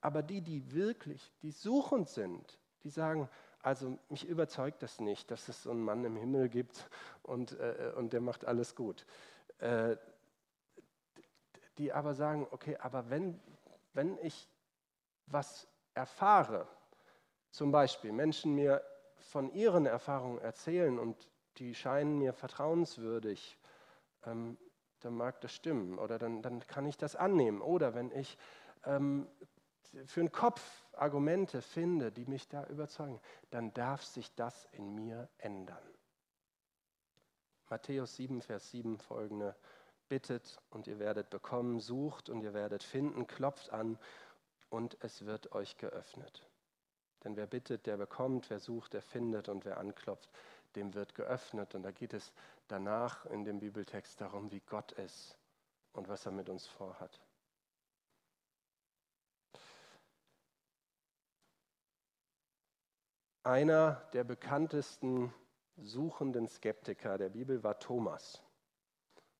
Aber 0.00 0.22
die, 0.22 0.40
die 0.40 0.72
wirklich, 0.72 1.32
die 1.42 1.50
suchend 1.50 2.08
sind, 2.08 2.60
die 2.84 2.90
sagen, 2.90 3.28
also 3.62 3.98
mich 4.08 4.26
überzeugt 4.26 4.82
das 4.82 5.00
nicht, 5.00 5.30
dass 5.30 5.48
es 5.48 5.62
so 5.62 5.70
einen 5.70 5.82
Mann 5.82 6.04
im 6.04 6.16
Himmel 6.16 6.48
gibt 6.48 6.88
und, 7.22 7.58
äh, 7.58 7.92
und 7.96 8.12
der 8.12 8.20
macht 8.20 8.44
alles 8.44 8.74
gut. 8.74 9.04
Äh, 9.58 9.96
die 11.78 11.92
aber 11.92 12.14
sagen, 12.14 12.46
okay, 12.50 12.76
aber 12.80 13.08
wenn, 13.10 13.40
wenn 13.92 14.18
ich 14.18 14.48
was 15.26 15.68
erfahre, 15.94 16.66
zum 17.50 17.72
Beispiel 17.72 18.12
Menschen 18.12 18.54
mir 18.54 18.82
von 19.18 19.52
ihren 19.52 19.86
Erfahrungen 19.86 20.38
erzählen 20.38 20.98
und 20.98 21.28
die 21.56 21.74
scheinen 21.74 22.18
mir 22.18 22.32
vertrauenswürdig, 22.32 23.58
ähm, 24.24 24.56
dann 25.00 25.14
mag 25.14 25.40
das 25.40 25.52
stimmen 25.52 25.98
oder 25.98 26.18
dann, 26.18 26.42
dann 26.42 26.60
kann 26.66 26.86
ich 26.86 26.96
das 26.96 27.16
annehmen. 27.16 27.60
Oder 27.60 27.94
wenn 27.94 28.10
ich 28.12 28.36
ähm, 28.84 29.28
für 30.06 30.20
den 30.20 30.32
Kopf 30.32 30.84
Argumente 30.92 31.62
finde, 31.62 32.12
die 32.12 32.26
mich 32.26 32.48
da 32.48 32.64
überzeugen, 32.66 33.20
dann 33.50 33.72
darf 33.74 34.04
sich 34.04 34.34
das 34.34 34.66
in 34.72 34.94
mir 34.94 35.28
ändern. 35.38 35.78
Matthäus 37.70 38.16
7, 38.16 38.42
Vers 38.42 38.70
7 38.70 38.98
folgende 38.98 39.54
bittet 40.08 40.58
und 40.70 40.86
ihr 40.86 40.98
werdet 40.98 41.30
bekommen, 41.30 41.80
sucht 41.80 42.28
und 42.30 42.42
ihr 42.42 42.54
werdet 42.54 42.82
finden, 42.82 43.26
klopft 43.26 43.70
an 43.70 43.98
und 44.70 44.96
es 45.00 45.26
wird 45.26 45.52
euch 45.52 45.76
geöffnet. 45.76 46.46
Denn 47.24 47.36
wer 47.36 47.46
bittet, 47.46 47.86
der 47.86 47.96
bekommt, 47.96 48.48
wer 48.50 48.60
sucht, 48.60 48.92
der 48.94 49.02
findet 49.02 49.48
und 49.48 49.64
wer 49.64 49.78
anklopft, 49.78 50.30
dem 50.76 50.94
wird 50.94 51.14
geöffnet. 51.14 51.74
Und 51.74 51.82
da 51.82 51.90
geht 51.90 52.14
es 52.14 52.32
danach 52.68 53.26
in 53.26 53.44
dem 53.44 53.58
Bibeltext 53.58 54.20
darum, 54.20 54.50
wie 54.50 54.60
Gott 54.60 54.92
ist 54.92 55.36
und 55.92 56.08
was 56.08 56.26
er 56.26 56.32
mit 56.32 56.48
uns 56.48 56.66
vorhat. 56.66 57.20
Einer 63.48 64.02
der 64.12 64.24
bekanntesten 64.24 65.32
suchenden 65.78 66.48
Skeptiker 66.48 67.16
der 67.16 67.30
Bibel 67.30 67.64
war 67.64 67.78
Thomas. 67.78 68.42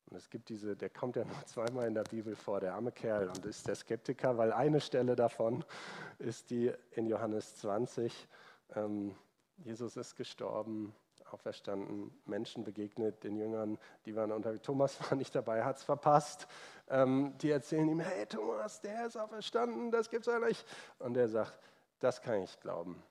Und 0.06 0.16
es 0.16 0.30
gibt 0.30 0.48
diese, 0.48 0.74
der 0.74 0.88
kommt 0.88 1.16
ja 1.16 1.26
nur 1.26 1.36
zweimal 1.46 1.86
in 1.86 1.92
der 1.92 2.04
Bibel 2.04 2.34
vor, 2.34 2.58
der 2.58 2.72
arme 2.72 2.90
Kerl, 2.90 3.28
und 3.28 3.44
ist 3.44 3.68
der 3.68 3.74
Skeptiker, 3.74 4.38
weil 4.38 4.54
eine 4.54 4.80
Stelle 4.80 5.14
davon 5.14 5.62
ist 6.18 6.48
die 6.48 6.72
in 6.92 7.06
Johannes 7.06 7.56
20. 7.56 8.28
Ähm, 8.76 9.14
Jesus 9.58 9.98
ist 9.98 10.16
gestorben, 10.16 10.94
auferstanden, 11.30 12.10
Menschen 12.24 12.64
begegnet, 12.64 13.22
den 13.24 13.36
Jüngern, 13.36 13.76
die 14.06 14.16
waren 14.16 14.32
unter, 14.32 14.58
Thomas 14.62 14.98
war 15.10 15.18
nicht 15.18 15.34
dabei, 15.34 15.64
hat 15.64 15.76
es 15.76 15.82
verpasst. 15.82 16.48
Ähm, 16.88 17.36
die 17.42 17.50
erzählen 17.50 17.86
ihm, 17.86 18.00
hey 18.00 18.24
Thomas, 18.24 18.80
der 18.80 19.04
ist 19.04 19.18
auferstanden, 19.18 19.90
das 19.90 20.08
gibt's 20.08 20.28
ja 20.28 20.38
nicht. 20.38 20.64
Und 20.98 21.14
er 21.18 21.28
sagt, 21.28 21.58
das 21.98 22.22
kann 22.22 22.42
ich 22.42 22.58
glauben. 22.60 23.02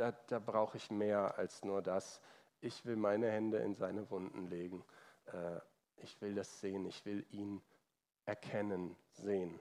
Da, 0.00 0.12
da 0.28 0.38
brauche 0.38 0.78
ich 0.78 0.90
mehr 0.90 1.36
als 1.36 1.62
nur 1.62 1.82
das. 1.82 2.22
Ich 2.62 2.86
will 2.86 2.96
meine 2.96 3.30
Hände 3.30 3.58
in 3.58 3.74
seine 3.74 4.10
Wunden 4.10 4.46
legen. 4.46 4.82
Äh, 5.26 5.60
ich 5.98 6.18
will 6.22 6.34
das 6.34 6.58
sehen, 6.58 6.86
ich 6.86 7.04
will 7.04 7.26
ihn 7.28 7.60
erkennen, 8.24 8.96
sehen. 9.12 9.60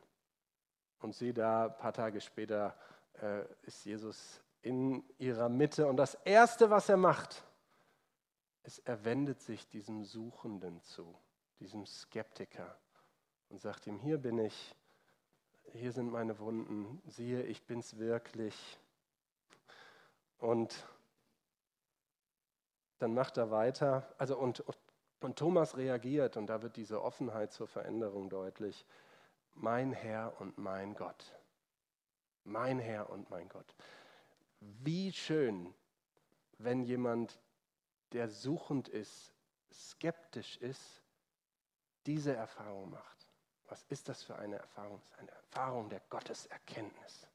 Und 1.01 1.13
sieh 1.13 1.33
da, 1.33 1.65
ein 1.65 1.77
paar 1.77 1.91
Tage 1.91 2.21
später 2.21 2.73
äh, 3.21 3.43
ist 3.63 3.83
Jesus 3.83 4.41
in 4.61 5.03
ihrer 5.17 5.49
Mitte 5.49 5.87
und 5.87 5.97
das 5.97 6.15
Erste, 6.15 6.69
was 6.69 6.87
er 6.87 6.95
macht, 6.95 7.43
ist, 8.63 8.79
er 8.87 9.03
wendet 9.03 9.41
sich 9.41 9.67
diesem 9.67 10.05
Suchenden 10.05 10.81
zu, 10.83 11.17
diesem 11.59 11.85
Skeptiker 11.85 12.79
und 13.49 13.59
sagt 13.59 13.87
ihm, 13.87 13.99
hier 13.99 14.17
bin 14.17 14.37
ich, 14.39 14.73
hier 15.73 15.91
sind 15.91 16.09
meine 16.09 16.39
Wunden, 16.39 17.01
siehe, 17.07 17.43
ich 17.43 17.65
bin's 17.65 17.97
wirklich. 17.97 18.55
Und 20.39 20.87
dann 22.99 23.13
macht 23.13 23.37
er 23.37 23.51
weiter, 23.51 24.13
also 24.17 24.37
und, 24.37 24.63
und 25.19 25.37
Thomas 25.37 25.77
reagiert 25.77 26.37
und 26.37 26.47
da 26.47 26.61
wird 26.61 26.75
diese 26.75 27.01
Offenheit 27.01 27.51
zur 27.53 27.67
Veränderung 27.67 28.29
deutlich. 28.29 28.85
Mein 29.53 29.91
Herr 29.91 30.39
und 30.39 30.57
mein 30.57 30.95
Gott. 30.95 31.33
Mein 32.43 32.79
Herr 32.79 33.09
und 33.09 33.29
mein 33.29 33.47
Gott. 33.49 33.75
Wie 34.59 35.11
schön, 35.13 35.73
wenn 36.57 36.83
jemand, 36.83 37.39
der 38.11 38.29
suchend 38.29 38.87
ist, 38.89 39.33
skeptisch 39.71 40.57
ist, 40.57 41.01
diese 42.05 42.35
Erfahrung 42.35 42.89
macht. 42.89 43.27
Was 43.67 43.83
ist 43.89 44.09
das 44.09 44.23
für 44.23 44.35
eine 44.35 44.57
Erfahrung? 44.57 44.99
Das 44.99 45.11
ist 45.11 45.19
eine 45.19 45.31
Erfahrung 45.31 45.89
der 45.89 46.01
Gotteserkenntnis. 46.09 47.27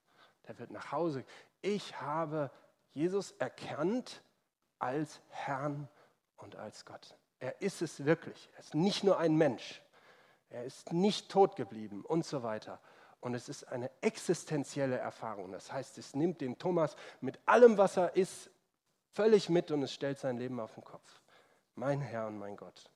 Der 0.47 0.59
wird 0.59 0.71
nach 0.71 0.91
Hause. 0.93 1.25
Ich 1.63 1.99
habe 2.01 2.51
Jesus 2.95 3.33
erkannt 3.33 4.23
als 4.79 5.21
Herrn 5.29 5.89
und 6.37 6.57
als 6.57 6.85
Gott. 6.85 7.17
Er 7.41 7.61
ist 7.61 7.83
es 7.83 8.05
wirklich. 8.05 8.49
Er 8.55 8.61
ist 8.61 8.75
nicht 8.75 9.05
nur 9.05 9.19
ein 9.19 9.37
Mensch. 9.37 9.83
Er 10.49 10.65
ist 10.65 10.93
nicht 10.93 11.31
tot 11.31 11.57
geblieben 11.57 12.05
und 12.05 12.25
so 12.25 12.43
weiter. 12.43 12.81
Und 13.21 13.35
es 13.35 13.49
ist 13.49 13.65
eine 13.65 13.91
existenzielle 14.01 14.99
Erfahrung. 14.99 15.51
Das 15.51 15.73
heißt, 15.73 15.99
es 15.99 16.15
nimmt 16.15 16.41
den 16.41 16.59
Thomas 16.59 16.95
mit 17.21 17.39
allem, 17.47 17.77
was 17.77 17.97
er 17.97 18.15
ist, 18.17 18.51
völlig 19.13 19.49
mit 19.49 19.71
und 19.71 19.83
es 19.83 19.93
stellt 19.93 20.19
sein 20.19 20.37
Leben 20.37 20.61
auf 20.61 20.75
den 20.75 20.85
Kopf. 20.85 21.23
Mein 21.75 22.01
Herr 22.01 22.29
und 22.29 22.39
mein 22.39 22.57
Gott. 22.57 22.91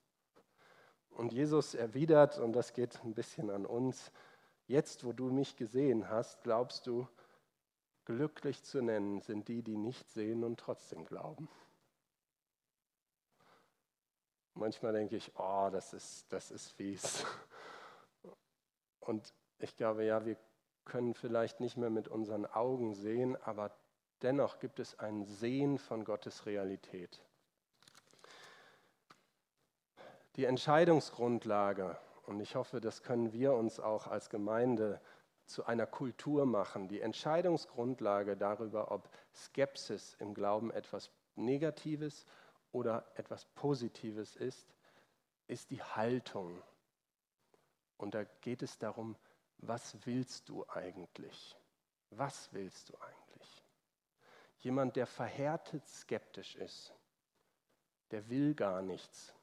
Und 1.11 1.33
Jesus 1.33 1.75
erwidert, 1.75 2.39
und 2.39 2.53
das 2.53 2.73
geht 2.73 3.03
ein 3.05 3.15
bisschen 3.15 3.51
an 3.51 3.67
uns, 3.67 4.13
jetzt 4.67 5.05
wo 5.05 5.13
du 5.13 5.31
mich 5.31 5.57
gesehen 5.57 6.09
hast, 6.09 6.43
glaubst 6.43 6.87
du, 6.87 7.09
glücklich 8.09 8.63
zu 8.65 8.81
nennen 8.81 9.21
sind 9.21 9.49
die, 9.49 9.63
die 9.63 9.77
nicht 9.77 10.09
sehen 10.11 10.43
und 10.43 10.59
trotzdem 10.59 11.05
glauben. 11.05 11.47
Manchmal 14.55 14.95
denke 14.95 15.17
ich, 15.17 15.31
oh, 15.37 15.69
das 15.71 15.93
ist, 15.93 16.33
das 16.33 16.51
ist 16.51 16.71
fies. 16.71 17.27
Und 19.01 19.35
ich 19.59 19.77
glaube, 19.77 20.07
ja, 20.07 20.25
wir 20.25 20.39
können 20.87 21.13
vielleicht 21.13 21.61
nicht 21.61 21.77
mehr 21.77 21.91
mit 21.91 22.09
unseren 22.09 22.47
Augen 22.47 22.95
sehen, 22.95 23.37
aber 23.43 23.77
dennoch 24.23 24.59
gibt 24.59 24.81
es 24.81 24.99
ein 24.99 25.27
Sehen 25.27 25.77
von 25.77 26.03
Gottes 26.05 26.47
Realität. 26.47 27.23
Die 30.37 30.47
Entscheidungsgrundlage, 30.47 31.99
und 32.25 32.41
ich 32.41 32.55
hoffe, 32.55 32.81
das 32.81 33.03
können 33.03 33.35
wir 33.35 33.53
uns 33.53 33.79
auch 33.79 34.07
als 34.07 34.31
Gemeinde 34.31 34.99
zu 35.49 35.67
einer 35.67 35.87
Kultur 35.87 36.47
machen, 36.47 36.89
die 36.89 37.01
Entscheidungsgrundlage 37.01 38.37
darüber, 38.37 38.91
ob 38.91 39.09
Skepsis 39.35 40.15
im 40.15 40.35
Glauben 40.35 40.71
etwas 40.71 41.11
Negatives 41.37 42.27
oder 42.73 43.11
etwas 43.15 43.45
Positives 43.47 44.37
ist, 44.37 44.75
ist 45.47 45.71
die 45.71 45.83
Haltung. 45.83 46.63
Und 47.97 48.15
da 48.15 48.25
geht 48.25 48.63
es 48.63 48.79
darum, 48.79 49.17
was 49.59 49.97
willst 50.07 50.49
du 50.49 50.65
eigentlich? 50.69 51.57
Was 52.11 52.53
willst 52.53 52.91
du 52.91 52.99
eigentlich? 52.99 53.65
Jemand, 54.59 54.97
der 54.97 55.07
verhärtet 55.07 55.87
skeptisch 55.87 56.57
ist, 56.57 56.95
der 58.11 58.29
will 58.29 58.55
gar 58.55 58.83
nichts. 58.83 59.35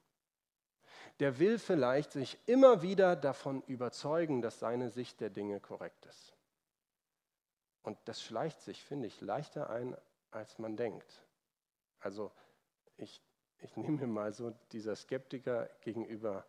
Der 1.19 1.39
will 1.39 1.59
vielleicht 1.59 2.11
sich 2.11 2.37
immer 2.45 2.81
wieder 2.81 3.15
davon 3.15 3.61
überzeugen, 3.63 4.41
dass 4.41 4.59
seine 4.59 4.89
Sicht 4.89 5.21
der 5.21 5.29
Dinge 5.29 5.59
korrekt 5.59 6.05
ist. 6.05 6.35
Und 7.83 7.97
das 8.05 8.21
schleicht 8.21 8.61
sich, 8.61 8.83
finde 8.83 9.07
ich, 9.07 9.21
leichter 9.21 9.69
ein, 9.69 9.95
als 10.31 10.59
man 10.59 10.75
denkt. 10.75 11.23
Also 11.99 12.31
ich, 12.97 13.21
ich 13.59 13.77
nehme 13.77 14.01
mir 14.01 14.07
mal 14.07 14.33
so 14.33 14.51
dieser 14.71 14.95
Skeptiker 14.95 15.69
gegenüber 15.81 16.45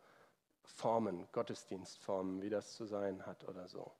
Formen, 0.64 1.28
Gottesdienstformen, 1.32 2.42
wie 2.42 2.50
das 2.50 2.74
zu 2.74 2.86
sein 2.86 3.24
hat 3.24 3.44
oder 3.44 3.68
so. 3.68 3.92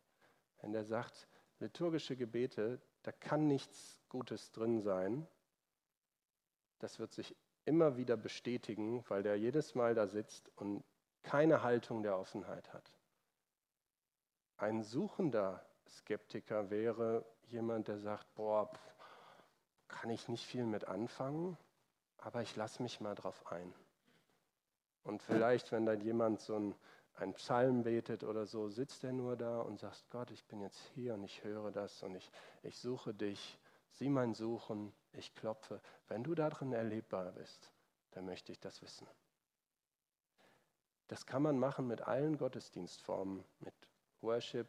Wenn 0.61 0.73
der 0.73 0.85
sagt, 0.85 1.29
liturgische 1.61 2.17
Gebete, 2.17 2.81
da 3.03 3.13
kann 3.13 3.47
nichts 3.47 4.01
Gutes 4.09 4.51
drin 4.51 4.81
sein, 4.81 5.27
das 6.79 6.99
wird 6.99 7.13
sich 7.13 7.35
immer 7.67 7.97
wieder 7.97 8.17
bestätigen, 8.17 9.05
weil 9.09 9.23
der 9.23 9.37
jedes 9.37 9.75
Mal 9.75 9.95
da 9.95 10.07
sitzt 10.07 10.51
und 10.57 10.83
keine 11.23 11.63
Haltung 11.63 12.03
der 12.03 12.19
Offenheit 12.19 12.73
hat. 12.73 12.93
Ein 14.57 14.83
suchender 14.83 15.65
Skeptiker 15.89 16.71
wäre 16.71 17.25
jemand, 17.49 17.89
der 17.89 17.99
sagt, 17.99 18.35
boah, 18.35 18.71
kann 19.89 20.11
ich 20.11 20.29
nicht 20.29 20.47
viel 20.47 20.65
mit 20.65 20.87
anfangen, 20.87 21.59
aber 22.19 22.43
ich 22.43 22.57
lasse 22.57 22.83
mich 22.83 23.01
mal 23.01 23.15
drauf 23.15 23.47
ein. 23.51 23.75
Und 25.03 25.23
vielleicht, 25.23 25.73
wenn 25.73 25.87
dann 25.87 26.01
jemand 26.01 26.41
so 26.41 26.57
ein, 26.57 26.75
ein 27.15 27.35
Psalm 27.35 27.83
betet 27.83 28.25
oder 28.25 28.47
so, 28.47 28.69
sitzt 28.69 29.05
er 29.05 29.13
nur 29.13 29.37
da 29.37 29.61
und 29.61 29.79
sagt, 29.79 30.11
Gott, 30.11 30.31
ich 30.31 30.45
bin 30.47 30.61
jetzt 30.61 30.81
hier 30.95 31.15
und 31.15 31.25
ich 31.25 31.45
höre 31.45 31.71
das 31.71 32.03
und 32.03 32.15
ich, 32.15 32.31
ich 32.63 32.79
suche 32.79 33.15
dich, 33.15 33.59
sieh 33.91 34.09
mein 34.09 34.35
Suchen, 34.35 34.93
ich 35.17 35.35
klopfe. 35.35 35.81
Wenn 36.09 36.23
du 36.23 36.35
darin 36.35 36.73
erlebbar 36.73 37.33
bist, 37.33 37.73
dann 38.13 38.27
möchte 38.27 38.53
ich 38.53 38.61
das 38.61 38.83
wissen. 38.83 39.07
Das 41.09 41.27
kann 41.27 41.43
man 41.43 41.59
machen 41.59 41.87
mit 41.87 42.03
allen 42.03 42.37
Gottesdienstformen, 42.37 43.45
mit 43.61 43.75
Worship, 44.23 44.69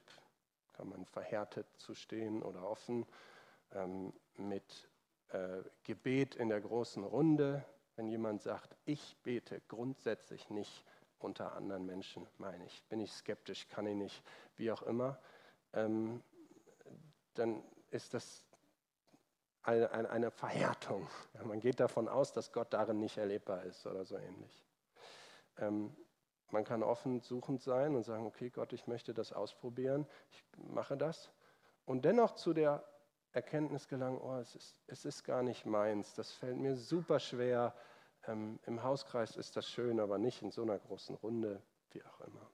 kann 0.73 0.89
man 0.89 1.05
verhärtet 1.05 1.65
zu 1.77 1.95
stehen 1.95 2.43
oder 2.43 2.69
offen, 2.69 3.05
ähm, 3.71 4.13
mit 4.35 4.87
äh, 5.29 5.63
Gebet 5.83 6.35
in 6.35 6.49
der 6.49 6.61
großen 6.61 7.03
Runde, 7.03 7.65
wenn 7.95 8.07
jemand 8.07 8.43
sagt, 8.43 8.75
ich 8.85 9.17
bete 9.23 9.61
grundsätzlich 9.67 10.49
nicht 10.51 10.85
unter 11.19 11.53
anderen 11.53 11.85
Menschen, 11.85 12.27
meine 12.37 12.63
ich, 12.65 12.83
bin 12.83 12.99
ich 12.99 13.11
skeptisch, 13.11 13.67
kann 13.69 13.87
ich 13.87 13.95
nicht, 13.95 14.23
wie 14.55 14.71
auch 14.71 14.83
immer, 14.83 15.19
ähm, 15.73 16.23
dann 17.33 17.63
ist 17.89 18.13
das 18.13 18.46
eine, 19.67 19.91
eine, 19.91 20.09
eine 20.09 20.31
Verhärtung. 20.31 21.07
Ja, 21.33 21.43
man 21.43 21.59
geht 21.59 21.79
davon 21.79 22.07
aus, 22.07 22.31
dass 22.31 22.51
Gott 22.51 22.73
darin 22.73 22.99
nicht 22.99 23.17
erlebbar 23.17 23.63
ist 23.63 23.85
oder 23.85 24.05
so 24.05 24.17
ähnlich. 24.17 24.63
Ähm, 25.57 25.95
man 26.49 26.63
kann 26.63 26.83
offen 26.83 27.19
suchend 27.19 27.61
sein 27.61 27.95
und 27.95 28.03
sagen, 28.03 28.25
okay 28.25 28.49
Gott, 28.49 28.71
ich 28.71 28.87
möchte 28.87 29.13
das 29.13 29.33
ausprobieren, 29.33 30.07
ich 30.31 30.43
mache 30.57 30.95
das. 30.95 31.29
Und 31.85 32.05
dennoch 32.05 32.35
zu 32.35 32.53
der 32.53 32.83
Erkenntnis 33.33 33.89
gelangen, 33.89 34.19
oh, 34.21 34.37
es 34.37 34.55
ist, 34.55 34.79
es 34.87 35.03
ist 35.03 35.23
gar 35.25 35.43
nicht 35.43 35.65
meins, 35.65 36.13
das 36.13 36.31
fällt 36.31 36.57
mir 36.57 36.75
super 36.75 37.19
schwer. 37.19 37.75
Ähm, 38.25 38.59
Im 38.65 38.83
Hauskreis 38.83 39.35
ist 39.35 39.57
das 39.57 39.67
schön, 39.67 39.99
aber 39.99 40.17
nicht 40.17 40.41
in 40.41 40.51
so 40.51 40.61
einer 40.61 40.79
großen 40.79 41.15
Runde, 41.15 41.61
wie 41.91 42.03
auch 42.03 42.21
immer. 42.21 42.49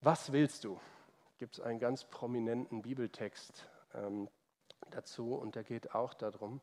Was 0.00 0.32
willst 0.32 0.64
du? 0.64 0.80
Gibt 1.36 1.58
es 1.58 1.60
einen 1.60 1.78
ganz 1.78 2.04
prominenten 2.04 2.80
Bibeltext 2.80 3.68
ähm, 3.92 4.28
dazu 4.90 5.34
und 5.34 5.54
der 5.54 5.64
geht 5.64 5.94
auch 5.94 6.14
darum, 6.14 6.60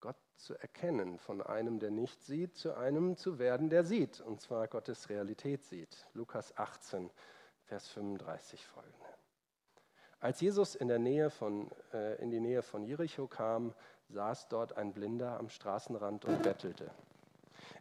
Gott 0.00 0.16
zu 0.36 0.54
erkennen, 0.54 1.18
von 1.18 1.42
einem, 1.42 1.80
der 1.80 1.90
nicht 1.90 2.22
sieht, 2.22 2.56
zu 2.56 2.76
einem 2.76 3.16
zu 3.16 3.38
werden, 3.38 3.68
der 3.68 3.84
sieht, 3.84 4.20
und 4.20 4.40
zwar 4.40 4.68
Gottes 4.68 5.08
Realität 5.08 5.64
sieht. 5.64 6.06
Lukas 6.14 6.56
18, 6.56 7.10
Vers 7.64 7.88
35 7.88 8.64
folgende. 8.64 9.06
Als 10.20 10.40
Jesus 10.40 10.74
in, 10.74 10.88
der 10.88 10.98
Nähe 10.98 11.30
von, 11.30 11.70
äh, 11.92 12.20
in 12.22 12.30
die 12.30 12.40
Nähe 12.40 12.62
von 12.62 12.84
Jericho 12.84 13.26
kam, 13.26 13.74
saß 14.08 14.48
dort 14.48 14.76
ein 14.76 14.92
Blinder 14.92 15.38
am 15.38 15.48
Straßenrand 15.48 16.24
und 16.24 16.42
bettelte. 16.42 16.90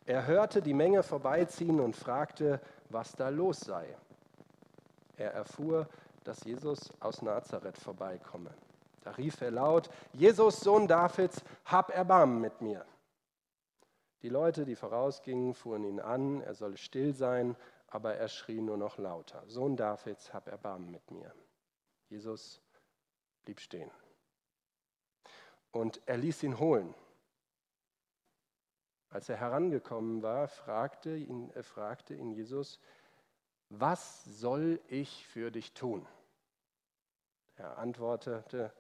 Er 0.06 0.28
hörte 0.28 0.62
die 0.62 0.74
Menge 0.74 1.04
vorbeiziehen 1.04 1.80
und 1.80 1.96
fragte, 1.96 2.62
was 2.90 3.14
da 3.14 3.30
los 3.30 3.60
sei. 3.60 3.96
Er 5.16 5.34
erfuhr, 5.34 5.88
dass 6.24 6.44
Jesus 6.44 6.92
aus 7.00 7.22
Nazareth 7.22 7.78
vorbeikomme. 7.78 8.54
Da 9.08 9.14
rief 9.14 9.40
er 9.40 9.52
laut, 9.52 9.90
Jesus, 10.12 10.60
Sohn 10.60 10.86
Davids, 10.86 11.42
hab 11.64 11.92
Erbarmen 11.92 12.42
mit 12.42 12.60
mir. 12.60 12.86
Die 14.22 14.28
Leute, 14.28 14.66
die 14.66 14.76
vorausgingen, 14.76 15.54
fuhren 15.54 15.86
ihn 15.86 16.02
an, 16.02 16.42
er 16.42 16.54
solle 16.56 16.76
still 16.76 17.14
sein, 17.14 17.56
aber 17.88 18.16
er 18.16 18.28
schrie 18.28 18.60
nur 18.60 18.76
noch 18.76 18.98
lauter, 18.98 19.42
Sohn 19.48 19.78
Davids, 19.78 20.34
hab 20.34 20.50
Erbarmen 20.50 20.92
mit 20.92 21.10
mir. 21.10 21.34
Jesus 22.10 22.60
blieb 23.46 23.62
stehen. 23.62 23.90
Und 25.72 26.02
er 26.06 26.18
ließ 26.18 26.44
ihn 26.44 26.60
holen. 26.60 26.94
Als 29.08 29.30
er 29.30 29.38
herangekommen 29.38 30.22
war, 30.22 30.50
fragte 30.50 31.16
ihn, 31.16 31.50
fragte 31.64 32.14
ihn 32.14 32.34
Jesus, 32.34 32.82
was 33.70 34.26
soll 34.26 34.82
ich 34.90 35.26
für 35.28 35.50
dich 35.50 35.74
tun? 35.74 36.06
Er 37.56 37.78
antwortete, 37.78 38.74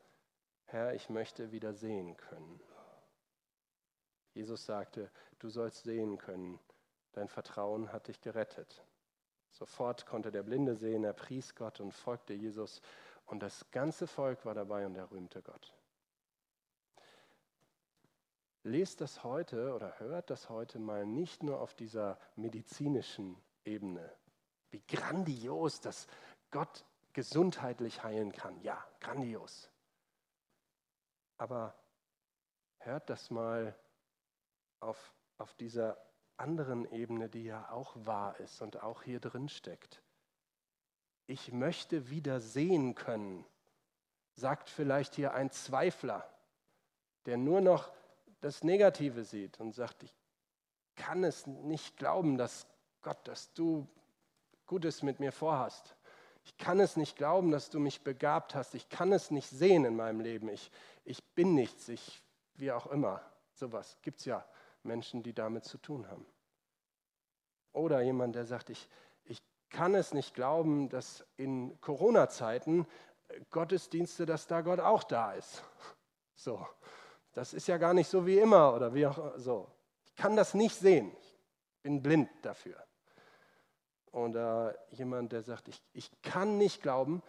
Herr, 0.69 0.93
ich 0.93 1.09
möchte 1.09 1.51
wieder 1.53 1.73
sehen 1.73 2.17
können. 2.17 2.59
Jesus 4.33 4.65
sagte, 4.65 5.09
du 5.39 5.49
sollst 5.49 5.83
sehen 5.83 6.17
können, 6.17 6.59
dein 7.13 7.29
Vertrauen 7.29 7.91
hat 7.93 8.09
dich 8.09 8.19
gerettet. 8.21 8.83
Sofort 9.49 10.05
konnte 10.05 10.29
der 10.29 10.43
Blinde 10.43 10.75
sehen, 10.75 11.05
er 11.05 11.13
pries 11.13 11.55
Gott 11.55 11.79
und 11.79 11.93
folgte 11.93 12.33
Jesus 12.33 12.81
und 13.25 13.41
das 13.41 13.71
ganze 13.71 14.07
Volk 14.07 14.45
war 14.45 14.53
dabei 14.53 14.85
und 14.85 14.95
er 14.95 15.09
rühmte 15.09 15.41
Gott. 15.41 15.73
Lest 18.63 18.99
das 18.99 19.23
heute 19.23 19.73
oder 19.73 19.97
hört 19.99 20.29
das 20.29 20.49
heute 20.49 20.79
mal 20.79 21.05
nicht 21.05 21.43
nur 21.43 21.61
auf 21.61 21.73
dieser 21.73 22.19
medizinischen 22.35 23.41
Ebene, 23.63 24.11
wie 24.71 24.83
grandios, 24.85 25.79
dass 25.79 26.07
Gott 26.51 26.83
gesundheitlich 27.13 28.03
heilen 28.03 28.33
kann. 28.33 28.59
Ja, 28.61 28.85
grandios. 28.99 29.69
Aber 31.37 31.75
hört 32.79 33.09
das 33.09 33.29
mal 33.29 33.77
auf, 34.79 35.13
auf 35.37 35.53
dieser 35.55 35.97
anderen 36.37 36.89
Ebene, 36.91 37.29
die 37.29 37.45
ja 37.45 37.69
auch 37.71 37.95
wahr 37.95 38.39
ist 38.39 38.61
und 38.61 38.81
auch 38.81 39.03
hier 39.03 39.19
drin 39.19 39.49
steckt. 39.49 40.01
Ich 41.25 41.51
möchte 41.51 42.09
wieder 42.09 42.39
sehen 42.39 42.95
können, 42.95 43.45
sagt 44.35 44.69
vielleicht 44.69 45.15
hier 45.15 45.33
ein 45.33 45.51
Zweifler, 45.51 46.27
der 47.25 47.37
nur 47.37 47.59
noch 47.59 47.91
das 48.39 48.63
Negative 48.63 49.25
sieht 49.25 49.59
und 49.59 49.73
sagt, 49.73 50.03
ich 50.03 50.15
kann 50.95 51.23
es 51.23 51.45
nicht 51.47 51.97
glauben, 51.97 52.37
dass 52.37 52.67
Gott, 53.01 53.27
dass 53.27 53.53
du 53.53 53.87
Gutes 54.65 55.03
mit 55.03 55.19
mir 55.19 55.31
vorhast. 55.31 55.96
Ich 56.47 56.55
kann 56.57 56.79
es 56.79 56.95
nicht 56.95 57.17
glauben, 57.17 57.51
dass 57.51 57.69
du 57.69 57.77
mich 57.77 58.05
begabt 58.05 58.55
hast. 58.55 58.73
Ich 58.73 58.87
kann 58.87 59.11
es 59.11 59.31
nicht 59.31 59.49
sehen 59.49 59.83
in 59.83 59.97
meinem 59.97 60.21
Leben. 60.21 60.47
Ich, 60.47 60.71
ich 61.03 61.21
bin 61.35 61.55
nichts, 61.55 61.89
ich, 61.89 62.23
wie 62.55 62.71
auch 62.71 62.87
immer. 62.87 63.21
Sowas 63.51 63.97
gibt 64.01 64.19
es 64.19 64.25
ja 64.25 64.45
Menschen, 64.81 65.23
die 65.23 65.33
damit 65.33 65.65
zu 65.65 65.77
tun 65.77 66.07
haben. 66.09 66.25
Oder 67.73 67.99
jemand, 68.01 68.35
der 68.35 68.45
sagt, 68.45 68.69
ich, 68.69 68.87
ich 69.25 69.41
kann 69.69 69.93
es 69.93 70.13
nicht 70.13 70.35
glauben, 70.35 70.87
dass 70.87 71.25
in 71.35 71.77
Corona-Zeiten 71.81 72.87
Gottesdienste, 73.49 74.25
dass 74.25 74.47
da 74.47 74.61
Gott 74.61 74.79
auch 74.79 75.03
da 75.03 75.33
ist. 75.33 75.65
So, 76.33 76.65
das 77.33 77.53
ist 77.53 77.67
ja 77.67 77.77
gar 77.77 77.93
nicht 77.93 78.07
so 78.07 78.25
wie 78.25 78.39
immer 78.39 78.73
oder 78.73 78.93
wie 78.93 79.05
auch 79.05 79.33
so. 79.35 79.69
Ich 80.05 80.15
kann 80.15 80.37
das 80.37 80.53
nicht 80.53 80.77
sehen. 80.77 81.11
Ich 81.19 81.35
bin 81.81 82.01
blind 82.01 82.29
dafür. 82.41 82.86
Oder 84.11 84.75
jemand, 84.91 85.31
der 85.31 85.43
sagt, 85.43 85.67
ich, 85.67 85.81
ich 85.93 86.09
kann 86.21 86.57
nicht 86.57 86.81
glauben, 86.81 87.21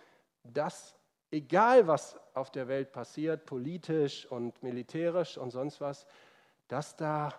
dass 0.45 0.95
egal 1.31 1.87
was 1.87 2.19
auf 2.35 2.51
der 2.51 2.69
Welt 2.69 2.93
passiert, 2.93 3.47
politisch 3.47 4.27
und 4.27 4.63
militärisch 4.63 5.37
und 5.37 5.51
sonst 5.51 5.81
was, 5.81 6.07
dass 6.69 6.97
da 6.97 7.35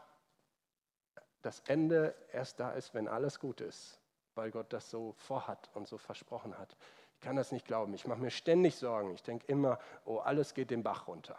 das 1.41 1.61
Ende 1.61 2.15
erst 2.31 2.59
da 2.59 2.71
ist, 2.71 2.93
wenn 2.93 3.07
alles 3.07 3.39
gut 3.39 3.61
ist, 3.61 3.99
weil 4.35 4.51
Gott 4.51 4.73
das 4.73 4.89
so 4.89 5.13
vorhat 5.13 5.69
und 5.73 5.87
so 5.87 5.97
versprochen 5.97 6.57
hat. 6.57 6.75
Ich 7.15 7.21
kann 7.21 7.35
das 7.35 7.51
nicht 7.51 7.65
glauben. 7.65 7.93
Ich 7.93 8.07
mache 8.07 8.19
mir 8.19 8.31
ständig 8.31 8.75
Sorgen. 8.75 9.11
Ich 9.13 9.23
denke 9.23 9.45
immer, 9.47 9.79
oh, 10.05 10.17
alles 10.17 10.53
geht 10.53 10.71
den 10.71 10.83
Bach 10.83 11.07
runter. 11.07 11.37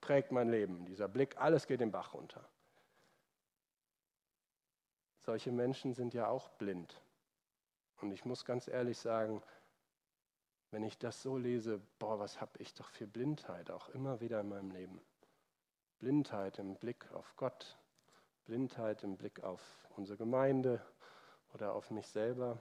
Prägt 0.00 0.32
mein 0.32 0.50
Leben, 0.50 0.84
dieser 0.84 1.08
Blick, 1.08 1.36
alles 1.38 1.66
geht 1.66 1.80
den 1.80 1.90
Bach 1.90 2.14
runter. 2.14 2.46
Solche 5.20 5.50
Menschen 5.50 5.94
sind 5.94 6.12
ja 6.12 6.28
auch 6.28 6.50
blind. 6.50 7.00
Und 8.04 8.12
ich 8.12 8.26
muss 8.26 8.44
ganz 8.44 8.68
ehrlich 8.68 8.98
sagen, 8.98 9.42
wenn 10.70 10.82
ich 10.82 10.98
das 10.98 11.22
so 11.22 11.38
lese, 11.38 11.80
boah, 11.98 12.18
was 12.18 12.38
habe 12.38 12.58
ich 12.58 12.74
doch 12.74 12.90
für 12.90 13.06
Blindheit 13.06 13.70
auch 13.70 13.88
immer 13.88 14.20
wieder 14.20 14.40
in 14.40 14.50
meinem 14.50 14.70
Leben. 14.72 15.00
Blindheit 16.00 16.58
im 16.58 16.76
Blick 16.76 17.10
auf 17.14 17.34
Gott, 17.36 17.78
Blindheit 18.44 19.04
im 19.04 19.16
Blick 19.16 19.42
auf 19.42 19.62
unsere 19.96 20.18
Gemeinde 20.18 20.84
oder 21.54 21.72
auf 21.72 21.90
mich 21.90 22.06
selber. 22.06 22.58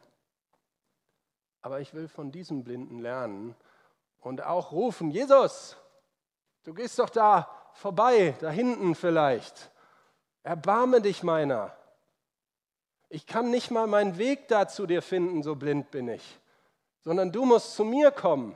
Aber 1.62 1.82
ich 1.82 1.94
will 1.94 2.08
von 2.08 2.32
diesem 2.32 2.64
Blinden 2.64 3.00
lernen 3.00 3.54
und 4.22 4.44
auch 4.44 4.72
rufen, 4.72 5.12
Jesus, 5.12 5.76
du 6.64 6.74
gehst 6.74 6.98
doch 7.00 7.10
da 7.10 7.50
vorbei, 7.74 8.34
da 8.40 8.50
hinten 8.50 8.96
vielleicht. 8.96 9.72
Erbarme 10.44 11.02
dich 11.02 11.22
meiner. 11.22 11.76
Ich 13.14 13.28
kann 13.28 13.52
nicht 13.52 13.70
mal 13.70 13.86
meinen 13.86 14.18
Weg 14.18 14.48
da 14.48 14.68
zu 14.68 14.88
dir 14.88 15.04
finden, 15.04 15.44
so 15.44 15.56
blind 15.56 15.92
bin 15.92 16.08
ich, 16.08 16.40
sondern 17.02 17.32
du 17.32 17.46
musst 17.46 17.76
zu 17.76 17.86
mir 17.86 18.10
kommen. 18.10 18.56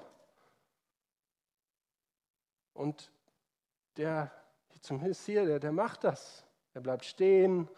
Und 2.73 3.11
der, 3.97 4.31
zumindest 4.81 5.27
hier, 5.27 5.45
der, 5.45 5.59
der 5.59 5.71
macht 5.71 6.05
das. 6.05 6.43
Er 6.73 6.81
bleibt 6.81 7.05
stehen, 7.05 7.69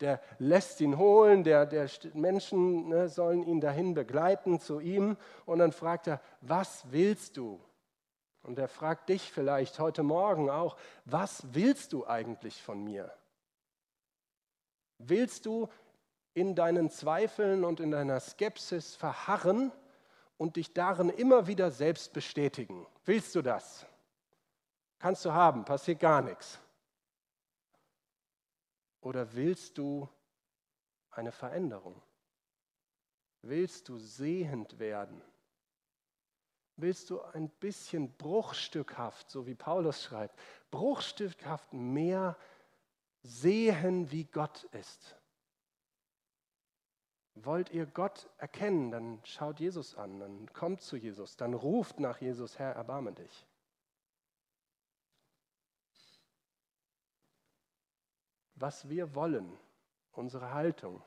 der 0.00 0.22
lässt 0.38 0.80
ihn 0.80 0.96
holen, 0.96 1.44
der, 1.44 1.66
der 1.66 1.86
Menschen 2.14 2.88
ne, 2.88 3.10
sollen 3.10 3.42
ihn 3.42 3.60
dahin 3.60 3.92
begleiten 3.92 4.58
zu 4.58 4.80
ihm. 4.80 5.18
Und 5.44 5.58
dann 5.58 5.72
fragt 5.72 6.06
er, 6.06 6.22
was 6.40 6.90
willst 6.90 7.36
du? 7.36 7.60
Und 8.42 8.58
er 8.58 8.68
fragt 8.68 9.10
dich 9.10 9.30
vielleicht 9.30 9.78
heute 9.78 10.02
Morgen 10.02 10.48
auch, 10.48 10.78
was 11.04 11.42
willst 11.52 11.92
du 11.92 12.06
eigentlich 12.06 12.62
von 12.62 12.82
mir? 12.82 13.12
Willst 14.96 15.44
du 15.44 15.68
in 16.36 16.54
deinen 16.54 16.90
Zweifeln 16.90 17.64
und 17.64 17.80
in 17.80 17.90
deiner 17.90 18.20
Skepsis 18.20 18.94
verharren 18.94 19.72
und 20.36 20.56
dich 20.56 20.74
darin 20.74 21.08
immer 21.08 21.46
wieder 21.46 21.70
selbst 21.70 22.12
bestätigen. 22.12 22.86
Willst 23.06 23.34
du 23.34 23.40
das? 23.40 23.86
Kannst 24.98 25.24
du 25.24 25.32
haben, 25.32 25.64
passiert 25.64 25.98
gar 25.98 26.20
nichts. 26.20 26.58
Oder 29.00 29.32
willst 29.32 29.78
du 29.78 30.06
eine 31.10 31.32
Veränderung? 31.32 32.02
Willst 33.40 33.88
du 33.88 33.96
sehend 33.96 34.78
werden? 34.78 35.22
Willst 36.76 37.08
du 37.08 37.22
ein 37.22 37.48
bisschen 37.48 38.12
bruchstückhaft, 38.12 39.30
so 39.30 39.46
wie 39.46 39.54
Paulus 39.54 40.02
schreibt, 40.02 40.38
bruchstückhaft 40.70 41.72
mehr 41.72 42.36
sehen, 43.22 44.10
wie 44.10 44.24
Gott 44.24 44.64
ist? 44.64 45.15
Wollt 47.36 47.70
ihr 47.70 47.84
Gott 47.84 48.30
erkennen, 48.38 48.90
dann 48.90 49.20
schaut 49.24 49.60
Jesus 49.60 49.94
an, 49.94 50.20
dann 50.20 50.52
kommt 50.54 50.80
zu 50.80 50.96
Jesus, 50.96 51.36
dann 51.36 51.52
ruft 51.52 52.00
nach 52.00 52.18
Jesus, 52.18 52.58
Herr, 52.58 52.72
erbarme 52.72 53.12
dich. 53.12 53.46
Was 58.54 58.88
wir 58.88 59.14
wollen, 59.14 59.54
unsere 60.12 60.54
Haltung, 60.54 61.02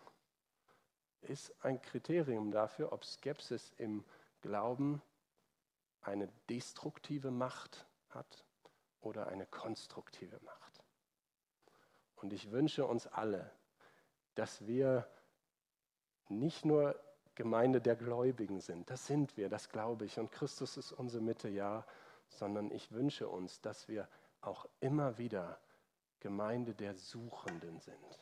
ist 1.21 1.53
ein 1.65 1.81
Kriterium 1.81 2.51
dafür, 2.51 2.93
ob 2.93 3.03
Skepsis 3.03 3.73
im 3.77 4.05
Glauben 4.41 5.01
eine 6.01 6.27
destruktive 6.47 7.31
Macht 7.31 7.87
hat 8.09 8.45
oder 9.01 9.27
eine 9.27 9.47
konstruktive 9.47 10.39
Macht. 10.41 10.83
Und 12.15 12.33
ich 12.33 12.51
wünsche 12.51 12.85
uns 12.85 13.07
alle, 13.07 13.51
dass 14.35 14.65
wir 14.67 15.09
nicht 16.29 16.65
nur 16.65 16.95
Gemeinde 17.35 17.81
der 17.81 17.95
Gläubigen 17.95 18.59
sind. 18.59 18.89
Das 18.89 19.07
sind 19.07 19.37
wir, 19.37 19.49
das 19.49 19.69
glaube 19.69 20.05
ich. 20.05 20.19
Und 20.19 20.31
Christus 20.31 20.77
ist 20.77 20.91
unsere 20.91 21.23
Mitte, 21.23 21.49
ja. 21.49 21.85
Sondern 22.29 22.69
ich 22.71 22.91
wünsche 22.91 23.27
uns, 23.27 23.61
dass 23.61 23.87
wir 23.87 24.07
auch 24.41 24.67
immer 24.79 25.17
wieder 25.17 25.59
Gemeinde 26.19 26.73
der 26.73 26.95
Suchenden 26.95 27.79
sind. 27.79 28.19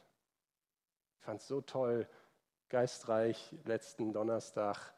Ich 1.20 1.26
fand 1.26 1.42
es 1.42 1.48
so 1.48 1.62
toll, 1.62 2.08
geistreich, 2.70 3.56
letzten 3.66 4.14
Donnerstag 4.14 4.94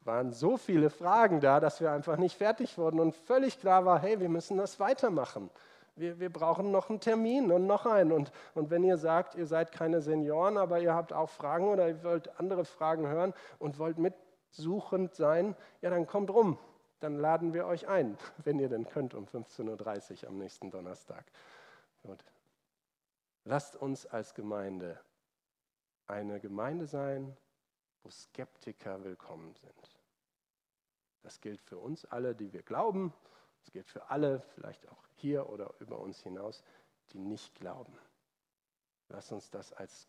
waren 0.00 0.32
so 0.32 0.56
viele 0.56 0.90
Fragen 0.90 1.40
da, 1.40 1.60
dass 1.60 1.80
wir 1.80 1.92
einfach 1.92 2.16
nicht 2.16 2.36
fertig 2.36 2.76
wurden 2.78 2.98
und 2.98 3.14
völlig 3.14 3.60
klar 3.60 3.84
war, 3.84 4.00
hey, 4.00 4.18
wir 4.18 4.28
müssen 4.28 4.56
das 4.56 4.80
weitermachen. 4.80 5.50
Wir, 5.94 6.18
wir 6.18 6.32
brauchen 6.32 6.70
noch 6.70 6.88
einen 6.88 7.00
Termin 7.00 7.52
und 7.52 7.66
noch 7.66 7.86
einen. 7.86 8.12
Und, 8.12 8.32
und 8.54 8.70
wenn 8.70 8.84
ihr 8.84 8.96
sagt, 8.96 9.34
ihr 9.34 9.46
seid 9.46 9.72
keine 9.72 10.00
Senioren, 10.00 10.56
aber 10.56 10.80
ihr 10.80 10.94
habt 10.94 11.12
auch 11.12 11.28
Fragen 11.28 11.68
oder 11.68 11.88
ihr 11.88 12.02
wollt 12.02 12.38
andere 12.40 12.64
Fragen 12.64 13.06
hören 13.06 13.34
und 13.58 13.78
wollt 13.78 13.98
mitsuchend 13.98 15.14
sein, 15.14 15.54
ja, 15.80 15.90
dann 15.90 16.06
kommt 16.06 16.30
rum. 16.30 16.58
Dann 17.00 17.18
laden 17.18 17.52
wir 17.52 17.66
euch 17.66 17.88
ein, 17.88 18.16
wenn 18.44 18.58
ihr 18.58 18.68
denn 18.68 18.86
könnt, 18.86 19.14
um 19.14 19.26
15.30 19.26 20.22
Uhr 20.22 20.28
am 20.30 20.38
nächsten 20.38 20.70
Donnerstag. 20.70 21.24
Gut. 22.02 22.24
Lasst 23.44 23.76
uns 23.76 24.06
als 24.06 24.34
Gemeinde 24.34 24.98
eine 26.06 26.40
Gemeinde 26.40 26.86
sein, 26.86 27.36
wo 28.02 28.10
Skeptiker 28.10 29.02
willkommen 29.02 29.54
sind. 29.54 30.00
Das 31.22 31.40
gilt 31.40 31.60
für 31.60 31.78
uns 31.78 32.04
alle, 32.04 32.34
die 32.34 32.52
wir 32.52 32.62
glauben. 32.62 33.12
Das 33.62 33.72
gilt 33.72 33.88
für 33.88 34.10
alle, 34.10 34.40
vielleicht 34.54 34.88
auch 34.88 35.06
hier 35.14 35.48
oder 35.48 35.72
über 35.78 36.00
uns 36.00 36.20
hinaus, 36.20 36.64
die 37.12 37.18
nicht 37.18 37.54
glauben. 37.54 37.96
Lass 39.08 39.30
uns 39.30 39.50
das 39.50 39.72
als, 39.72 40.08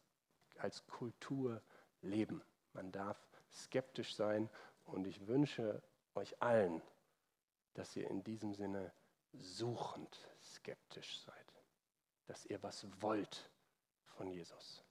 als 0.58 0.86
Kultur 0.88 1.62
leben. 2.02 2.42
Man 2.74 2.92
darf 2.92 3.18
skeptisch 3.52 4.16
sein 4.16 4.50
und 4.86 5.06
ich 5.06 5.28
wünsche 5.28 5.84
euch 6.16 6.42
allen, 6.42 6.82
dass 7.76 7.96
ihr 7.96 8.10
in 8.10 8.24
diesem 8.24 8.54
Sinne 8.54 8.92
suchend 9.34 10.28
skeptisch 10.44 11.20
seid, 11.22 11.54
dass 12.26 12.46
ihr 12.46 12.62
was 12.64 12.86
wollt 13.02 13.52
von 14.06 14.32
Jesus. 14.32 14.83